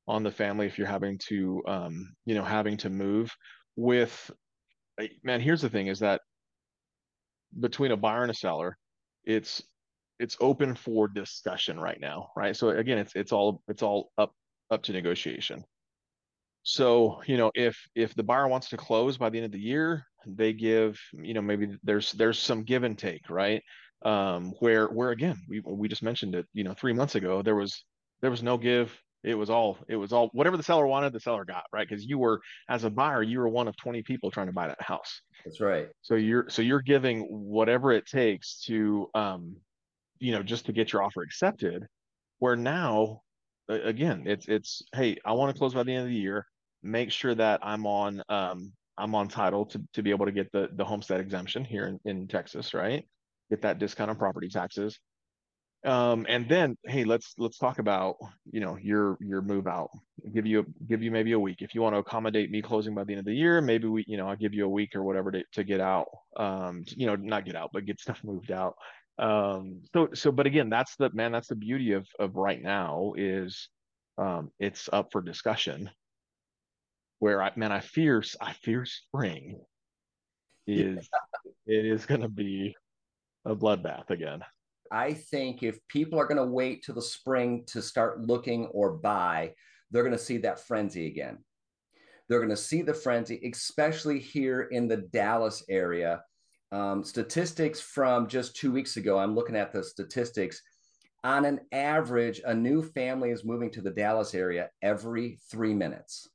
on 0.07 0.23
the 0.23 0.31
family 0.31 0.65
if 0.65 0.77
you're 0.77 0.87
having 0.87 1.17
to 1.29 1.61
um, 1.67 2.13
you 2.25 2.35
know 2.35 2.43
having 2.43 2.77
to 2.77 2.89
move. 2.89 3.35
With 3.75 4.31
man, 5.23 5.41
here's 5.41 5.61
the 5.61 5.69
thing: 5.69 5.87
is 5.87 5.99
that 5.99 6.21
between 7.59 7.91
a 7.91 7.97
buyer 7.97 8.21
and 8.23 8.31
a 8.31 8.35
seller, 8.35 8.77
it's 9.23 9.63
it's 10.19 10.37
open 10.39 10.75
for 10.75 11.07
discussion 11.07 11.79
right 11.79 11.99
now, 11.99 12.29
right? 12.35 12.55
So 12.55 12.69
again, 12.69 12.97
it's 12.97 13.15
it's 13.15 13.31
all 13.31 13.61
it's 13.67 13.83
all 13.83 14.11
up 14.17 14.33
up 14.71 14.83
to 14.83 14.93
negotiation. 14.93 15.63
So, 16.63 17.21
you 17.25 17.37
know, 17.37 17.51
if 17.53 17.77
if 17.93 18.15
the 18.15 18.23
buyer 18.23 18.47
wants 18.47 18.69
to 18.69 18.77
close 18.77 19.17
by 19.17 19.29
the 19.29 19.37
end 19.37 19.45
of 19.45 19.51
the 19.51 19.59
year, 19.59 20.05
they 20.25 20.53
give, 20.53 20.99
you 21.13 21.33
know, 21.33 21.41
maybe 21.41 21.77
there's 21.83 22.13
there's 22.13 22.39
some 22.39 22.63
give 22.63 22.83
and 22.83 22.97
take, 22.97 23.29
right? 23.29 23.61
Um, 24.03 24.53
where 24.59 24.87
where 24.87 25.11
again, 25.11 25.37
we 25.47 25.59
we 25.59 25.87
just 25.87 26.03
mentioned 26.03 26.35
it, 26.35 26.47
you 26.53 26.63
know, 26.63 26.73
three 26.73 26.93
months 26.93 27.15
ago, 27.15 27.41
there 27.41 27.55
was 27.55 27.83
there 28.21 28.31
was 28.31 28.43
no 28.43 28.57
give. 28.57 28.97
It 29.23 29.35
was 29.35 29.49
all 29.49 29.77
it 29.87 29.95
was 29.95 30.11
all 30.11 30.29
whatever 30.33 30.57
the 30.57 30.63
seller 30.63 30.87
wanted, 30.87 31.13
the 31.13 31.19
seller 31.19 31.45
got, 31.45 31.63
right? 31.71 31.87
Because 31.87 32.05
you 32.05 32.17
were 32.17 32.41
as 32.69 32.83
a 32.85 32.89
buyer, 32.89 33.23
you 33.23 33.39
were 33.39 33.49
one 33.49 33.67
of 33.67 33.77
20 33.77 34.01
people 34.03 34.31
trying 34.31 34.47
to 34.47 34.53
buy 34.53 34.67
that 34.67 34.81
house. 34.81 35.21
That's 35.45 35.61
right. 35.61 35.87
So 36.01 36.15
you're 36.15 36.49
so 36.49 36.61
you're 36.61 36.81
giving 36.81 37.21
whatever 37.21 37.91
it 37.91 38.05
takes 38.05 38.61
to 38.65 39.09
um, 39.13 39.57
you 40.19 40.31
know, 40.31 40.43
just 40.43 40.65
to 40.67 40.73
get 40.73 40.93
your 40.93 41.03
offer 41.03 41.21
accepted. 41.21 41.85
Where 42.39 42.55
now 42.55 43.21
again, 43.67 44.23
it's 44.25 44.47
it's 44.47 44.81
hey, 44.93 45.17
I 45.25 45.33
want 45.33 45.53
to 45.53 45.57
close 45.57 45.73
by 45.73 45.83
the 45.83 45.93
end 45.93 46.03
of 46.03 46.09
the 46.09 46.15
year 46.15 46.45
make 46.83 47.11
sure 47.11 47.33
that 47.33 47.61
I'm 47.63 47.87
on 47.87 48.21
um, 48.29 48.73
I'm 48.97 49.15
on 49.15 49.27
title 49.29 49.65
to, 49.67 49.81
to 49.93 50.03
be 50.03 50.11
able 50.11 50.25
to 50.25 50.31
get 50.31 50.51
the, 50.51 50.69
the 50.75 50.85
homestead 50.85 51.19
exemption 51.19 51.65
here 51.65 51.87
in, 51.87 51.99
in 52.05 52.27
Texas, 52.27 52.75
right? 52.75 53.07
Get 53.49 53.63
that 53.63 53.79
discount 53.79 54.11
on 54.11 54.17
property 54.17 54.49
taxes. 54.49 54.99
Um, 55.85 56.25
and 56.29 56.47
then, 56.47 56.77
hey, 56.85 57.03
let's 57.03 57.33
let's 57.37 57.57
talk 57.57 57.79
about 57.79 58.15
you 58.51 58.61
know 58.61 58.77
your 58.77 59.17
your 59.19 59.41
move 59.41 59.67
out. 59.67 59.89
Give 60.33 60.45
you 60.45 60.65
give 60.87 61.03
you 61.03 61.11
maybe 61.11 61.33
a 61.33 61.39
week 61.39 61.57
if 61.61 61.75
you 61.75 61.81
want 61.81 61.95
to 61.95 61.99
accommodate 61.99 62.51
me 62.51 62.61
closing 62.61 62.95
by 62.95 63.03
the 63.03 63.13
end 63.13 63.19
of 63.19 63.25
the 63.25 63.33
year. 63.33 63.59
Maybe 63.59 63.87
we 63.87 64.05
you 64.07 64.15
know 64.15 64.29
I'll 64.29 64.37
give 64.37 64.53
you 64.53 64.65
a 64.65 64.69
week 64.69 64.95
or 64.95 65.03
whatever 65.03 65.31
to, 65.31 65.43
to 65.53 65.63
get 65.65 65.81
out. 65.81 66.07
Um, 66.37 66.85
you 66.87 67.05
know, 67.05 67.15
not 67.15 67.45
get 67.45 67.55
out, 67.55 67.71
but 67.73 67.85
get 67.85 67.99
stuff 67.99 68.23
moved 68.23 68.51
out. 68.51 68.75
Um, 69.19 69.81
so 69.93 70.09
so, 70.13 70.31
but 70.31 70.47
again, 70.47 70.69
that's 70.69 70.95
the 70.95 71.09
man. 71.13 71.31
That's 71.31 71.47
the 71.47 71.55
beauty 71.55 71.93
of 71.93 72.07
of 72.19 72.35
right 72.35 72.61
now 72.61 73.13
is 73.15 73.69
um, 74.17 74.51
it's 74.59 74.89
up 74.91 75.11
for 75.11 75.21
discussion 75.21 75.89
where 77.19 77.41
I 77.41 77.51
man, 77.55 77.71
I 77.71 77.79
fear 77.79 78.23
I 78.41 78.53
fear 78.53 78.85
spring 78.85 79.61
is 80.67 81.09
yeah. 81.67 81.77
it 81.77 81.85
is 81.85 82.05
going 82.05 82.21
to 82.21 82.29
be 82.29 82.75
a 83.45 83.55
bloodbath 83.55 84.09
again. 84.09 84.43
I 84.91 85.13
think 85.13 85.63
if 85.63 85.79
people 85.87 86.19
are 86.19 86.27
going 86.27 86.37
to 86.37 86.51
wait 86.51 86.83
till 86.83 86.95
the 86.95 87.01
spring 87.01 87.63
to 87.67 87.81
start 87.81 88.21
looking 88.21 88.67
or 88.67 88.91
buy, 88.91 89.53
they're 89.89 90.03
going 90.03 90.17
to 90.17 90.23
see 90.23 90.37
that 90.39 90.65
frenzy 90.67 91.07
again. 91.07 91.39
They're 92.27 92.39
going 92.39 92.49
to 92.49 92.57
see 92.57 92.81
the 92.81 92.93
frenzy, 92.93 93.41
especially 93.51 94.19
here 94.19 94.61
in 94.61 94.87
the 94.87 94.97
Dallas 94.97 95.63
area. 95.69 96.23
Um, 96.73 97.03
statistics 97.03 97.79
from 97.79 98.27
just 98.27 98.55
two 98.55 98.71
weeks 98.71 98.97
ago, 98.97 99.19
I'm 99.19 99.35
looking 99.35 99.55
at 99.55 99.71
the 99.71 99.83
statistics. 99.83 100.59
On 101.23 101.45
an 101.45 101.59
average, 101.71 102.41
a 102.43 102.53
new 102.53 102.81
family 102.81 103.29
is 103.29 103.45
moving 103.45 103.69
to 103.71 103.81
the 103.81 103.91
Dallas 103.91 104.33
area 104.33 104.69
every 104.81 105.39
three 105.51 105.75
minutes. 105.75 106.27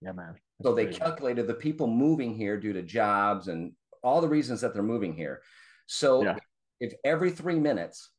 Yeah, 0.00 0.12
man. 0.12 0.36
That's 0.58 0.68
so 0.68 0.72
they 0.72 0.84
crazy. 0.84 1.00
calculated 1.00 1.48
the 1.48 1.54
people 1.54 1.88
moving 1.88 2.36
here 2.36 2.58
due 2.60 2.72
to 2.74 2.82
jobs 2.82 3.48
and 3.48 3.72
all 4.04 4.20
the 4.20 4.28
reasons 4.28 4.60
that 4.60 4.72
they're 4.72 4.84
moving 4.84 5.14
here. 5.14 5.42
So 5.86 6.22
yeah. 6.22 6.36
if 6.78 6.94
every 7.04 7.32
three 7.32 7.58
minutes 7.58 8.12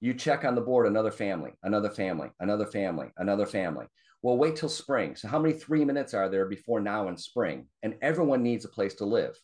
you 0.00 0.14
check 0.14 0.44
on 0.44 0.56
the 0.56 0.60
board 0.60 0.88
another 0.88 1.12
family, 1.12 1.52
another 1.62 1.90
family, 1.90 2.30
another 2.40 2.66
family, 2.66 3.06
another 3.18 3.46
family, 3.46 3.86
Well, 4.22 4.36
wait 4.36 4.56
till 4.56 4.68
spring. 4.68 5.14
So, 5.14 5.28
how 5.28 5.38
many 5.38 5.54
three 5.54 5.84
minutes 5.84 6.12
are 6.12 6.28
there 6.28 6.46
before 6.46 6.80
now 6.80 7.06
in 7.08 7.16
spring? 7.16 7.68
And 7.84 7.94
everyone 8.02 8.42
needs 8.42 8.64
a 8.64 8.68
place 8.68 8.94
to 8.96 9.04
live. 9.04 9.38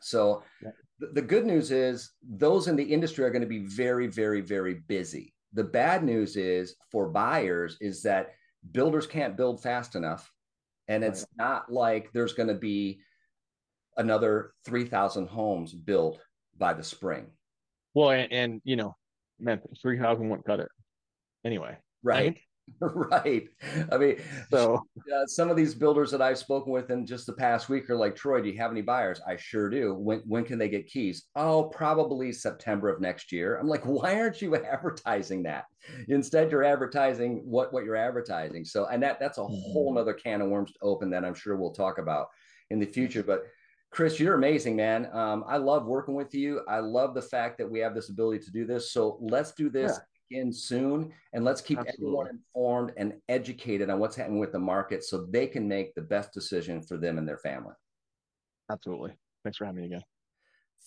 So, 0.00 0.42
yeah. 0.62 0.70
the, 0.98 1.08
the 1.14 1.22
good 1.22 1.46
news 1.46 1.70
is 1.70 2.12
those 2.22 2.68
in 2.68 2.76
the 2.76 2.84
industry 2.84 3.24
are 3.24 3.30
going 3.30 3.42
to 3.42 3.48
be 3.48 3.66
very, 3.66 4.06
very, 4.06 4.40
very 4.40 4.74
busy. 4.74 5.34
The 5.52 5.64
bad 5.64 6.04
news 6.04 6.36
is 6.36 6.76
for 6.90 7.08
buyers 7.08 7.76
is 7.80 8.02
that 8.02 8.34
builders 8.72 9.06
can't 9.06 9.36
build 9.36 9.62
fast 9.62 9.94
enough. 9.94 10.30
And 10.88 11.04
it's 11.04 11.26
right. 11.38 11.44
not 11.44 11.72
like 11.72 12.10
there's 12.12 12.32
going 12.32 12.48
to 12.48 12.54
be 12.54 13.00
another 13.96 14.52
3,000 14.64 15.28
homes 15.28 15.72
built 15.74 16.18
by 16.56 16.72
the 16.72 16.82
spring. 16.82 17.26
Well, 17.94 18.10
and, 18.10 18.32
and 18.32 18.60
you 18.64 18.76
know, 18.76 18.96
man, 19.38 19.60
3,000 19.82 20.28
won't 20.28 20.44
cut 20.44 20.60
it 20.60 20.68
anyway. 21.44 21.76
Right. 22.02 22.38
right. 22.80 23.48
I 23.90 23.96
mean, 23.96 24.16
so 24.50 24.82
uh, 25.14 25.26
some 25.26 25.50
of 25.50 25.56
these 25.56 25.74
builders 25.74 26.10
that 26.10 26.22
I've 26.22 26.38
spoken 26.38 26.72
with 26.72 26.90
in 26.90 27.06
just 27.06 27.26
the 27.26 27.32
past 27.32 27.68
week 27.68 27.88
are 27.90 27.96
like, 27.96 28.16
Troy, 28.16 28.40
do 28.40 28.48
you 28.48 28.58
have 28.58 28.70
any 28.70 28.82
buyers? 28.82 29.20
I 29.26 29.36
sure 29.36 29.68
do. 29.68 29.94
When 29.94 30.20
when 30.26 30.44
can 30.44 30.58
they 30.58 30.68
get 30.68 30.86
keys? 30.86 31.24
Oh, 31.36 31.64
probably 31.64 32.32
September 32.32 32.88
of 32.88 33.00
next 33.00 33.32
year. 33.32 33.56
I'm 33.56 33.68
like, 33.68 33.84
why 33.84 34.20
aren't 34.20 34.42
you 34.42 34.56
advertising 34.72 35.42
that? 35.44 35.64
Instead, 36.08 36.50
you're 36.50 36.64
advertising 36.64 37.42
what 37.44 37.72
what 37.72 37.84
you're 37.84 37.96
advertising. 37.96 38.64
So, 38.64 38.86
and 38.86 39.02
that 39.02 39.18
that's 39.20 39.38
a 39.38 39.44
whole 39.44 39.88
mm-hmm. 39.88 39.98
nother 39.98 40.14
can 40.14 40.40
of 40.40 40.48
worms 40.48 40.72
to 40.72 40.78
open 40.82 41.10
that 41.10 41.24
I'm 41.24 41.34
sure 41.34 41.56
we'll 41.56 41.72
talk 41.72 41.98
about 41.98 42.28
in 42.70 42.78
the 42.78 42.86
future. 42.86 43.22
But 43.22 43.44
Chris, 43.90 44.20
you're 44.20 44.34
amazing, 44.34 44.76
man. 44.76 45.08
Um, 45.12 45.44
I 45.48 45.56
love 45.56 45.86
working 45.86 46.14
with 46.14 46.34
you. 46.34 46.60
I 46.68 46.80
love 46.80 47.14
the 47.14 47.22
fact 47.22 47.56
that 47.58 47.70
we 47.70 47.78
have 47.80 47.94
this 47.94 48.10
ability 48.10 48.44
to 48.44 48.50
do 48.50 48.66
this. 48.66 48.92
So 48.92 49.18
let's 49.20 49.52
do 49.52 49.70
this 49.70 49.98
in 50.30 50.52
soon 50.52 51.12
and 51.32 51.44
let's 51.44 51.60
keep 51.60 51.78
Absolutely. 51.78 52.06
everyone 52.06 52.28
informed 52.28 52.92
and 52.96 53.14
educated 53.28 53.90
on 53.90 53.98
what's 53.98 54.16
happening 54.16 54.38
with 54.38 54.52
the 54.52 54.58
market 54.58 55.04
so 55.04 55.26
they 55.30 55.46
can 55.46 55.66
make 55.66 55.94
the 55.94 56.02
best 56.02 56.32
decision 56.32 56.82
for 56.82 56.96
them 56.96 57.18
and 57.18 57.28
their 57.28 57.38
family. 57.38 57.74
Absolutely. 58.70 59.12
Thanks 59.44 59.58
for 59.58 59.64
having 59.64 59.80
me 59.80 59.86
again. 59.86 60.02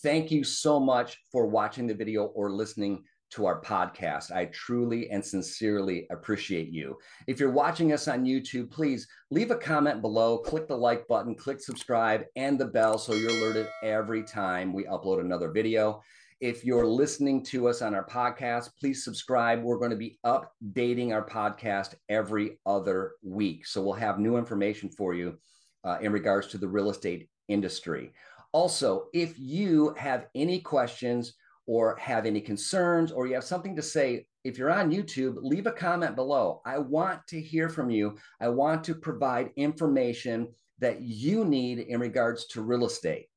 Thank 0.03 0.31
you 0.31 0.43
so 0.43 0.79
much 0.79 1.17
for 1.31 1.47
watching 1.47 1.87
the 1.87 1.93
video 1.93 2.25
or 2.25 2.51
listening 2.51 3.03
to 3.31 3.45
our 3.45 3.61
podcast. 3.61 4.31
I 4.31 4.45
truly 4.45 5.09
and 5.09 5.23
sincerely 5.23 6.05
appreciate 6.11 6.69
you. 6.69 6.97
If 7.27 7.39
you're 7.39 7.51
watching 7.51 7.93
us 7.93 8.07
on 8.07 8.25
YouTube, 8.25 8.69
please 8.71 9.07
leave 9.29 9.51
a 9.51 9.55
comment 9.55 10.01
below, 10.01 10.37
click 10.37 10.67
the 10.67 10.75
like 10.75 11.07
button, 11.07 11.35
click 11.35 11.61
subscribe 11.61 12.25
and 12.35 12.59
the 12.59 12.65
bell 12.65 12.97
so 12.97 13.13
you're 13.13 13.29
alerted 13.29 13.67
every 13.83 14.23
time 14.23 14.73
we 14.73 14.83
upload 14.83 15.21
another 15.21 15.49
video. 15.49 16.01
If 16.41 16.65
you're 16.65 16.87
listening 16.87 17.43
to 17.45 17.67
us 17.67 17.83
on 17.83 17.93
our 17.93 18.03
podcast, 18.03 18.71
please 18.79 19.03
subscribe. 19.03 19.61
We're 19.61 19.77
going 19.77 19.91
to 19.91 19.95
be 19.95 20.17
updating 20.25 21.13
our 21.13 21.23
podcast 21.23 21.93
every 22.09 22.57
other 22.65 23.11
week. 23.21 23.67
So 23.67 23.79
we'll 23.79 23.93
have 23.93 24.17
new 24.17 24.37
information 24.37 24.89
for 24.89 25.13
you 25.13 25.37
uh, 25.83 25.99
in 26.01 26.11
regards 26.11 26.47
to 26.47 26.57
the 26.57 26.67
real 26.67 26.89
estate 26.89 27.29
industry. 27.47 28.11
Also, 28.53 29.05
if 29.13 29.37
you 29.37 29.93
have 29.99 30.29
any 30.33 30.59
questions 30.59 31.35
or 31.67 31.95
have 31.97 32.25
any 32.25 32.41
concerns 32.41 33.11
or 33.11 33.27
you 33.27 33.35
have 33.35 33.43
something 33.43 33.75
to 33.75 33.83
say, 33.83 34.25
if 34.43 34.57
you're 34.57 34.71
on 34.71 34.91
YouTube, 34.91 35.35
leave 35.43 35.67
a 35.67 35.71
comment 35.71 36.15
below. 36.15 36.63
I 36.65 36.79
want 36.79 37.19
to 37.27 37.39
hear 37.39 37.69
from 37.69 37.91
you. 37.91 38.17
I 38.39 38.47
want 38.47 38.83
to 38.85 38.95
provide 38.95 39.51
information 39.57 40.47
that 40.79 41.03
you 41.03 41.45
need 41.45 41.77
in 41.77 41.99
regards 41.99 42.47
to 42.47 42.63
real 42.63 42.87
estate. 42.87 43.27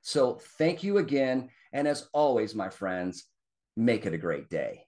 So, 0.00 0.40
thank 0.56 0.82
you 0.82 0.98
again. 0.98 1.50
And 1.72 1.86
as 1.86 2.08
always, 2.12 2.54
my 2.54 2.68
friends, 2.68 3.24
make 3.76 4.06
it 4.06 4.14
a 4.14 4.18
great 4.18 4.48
day. 4.48 4.85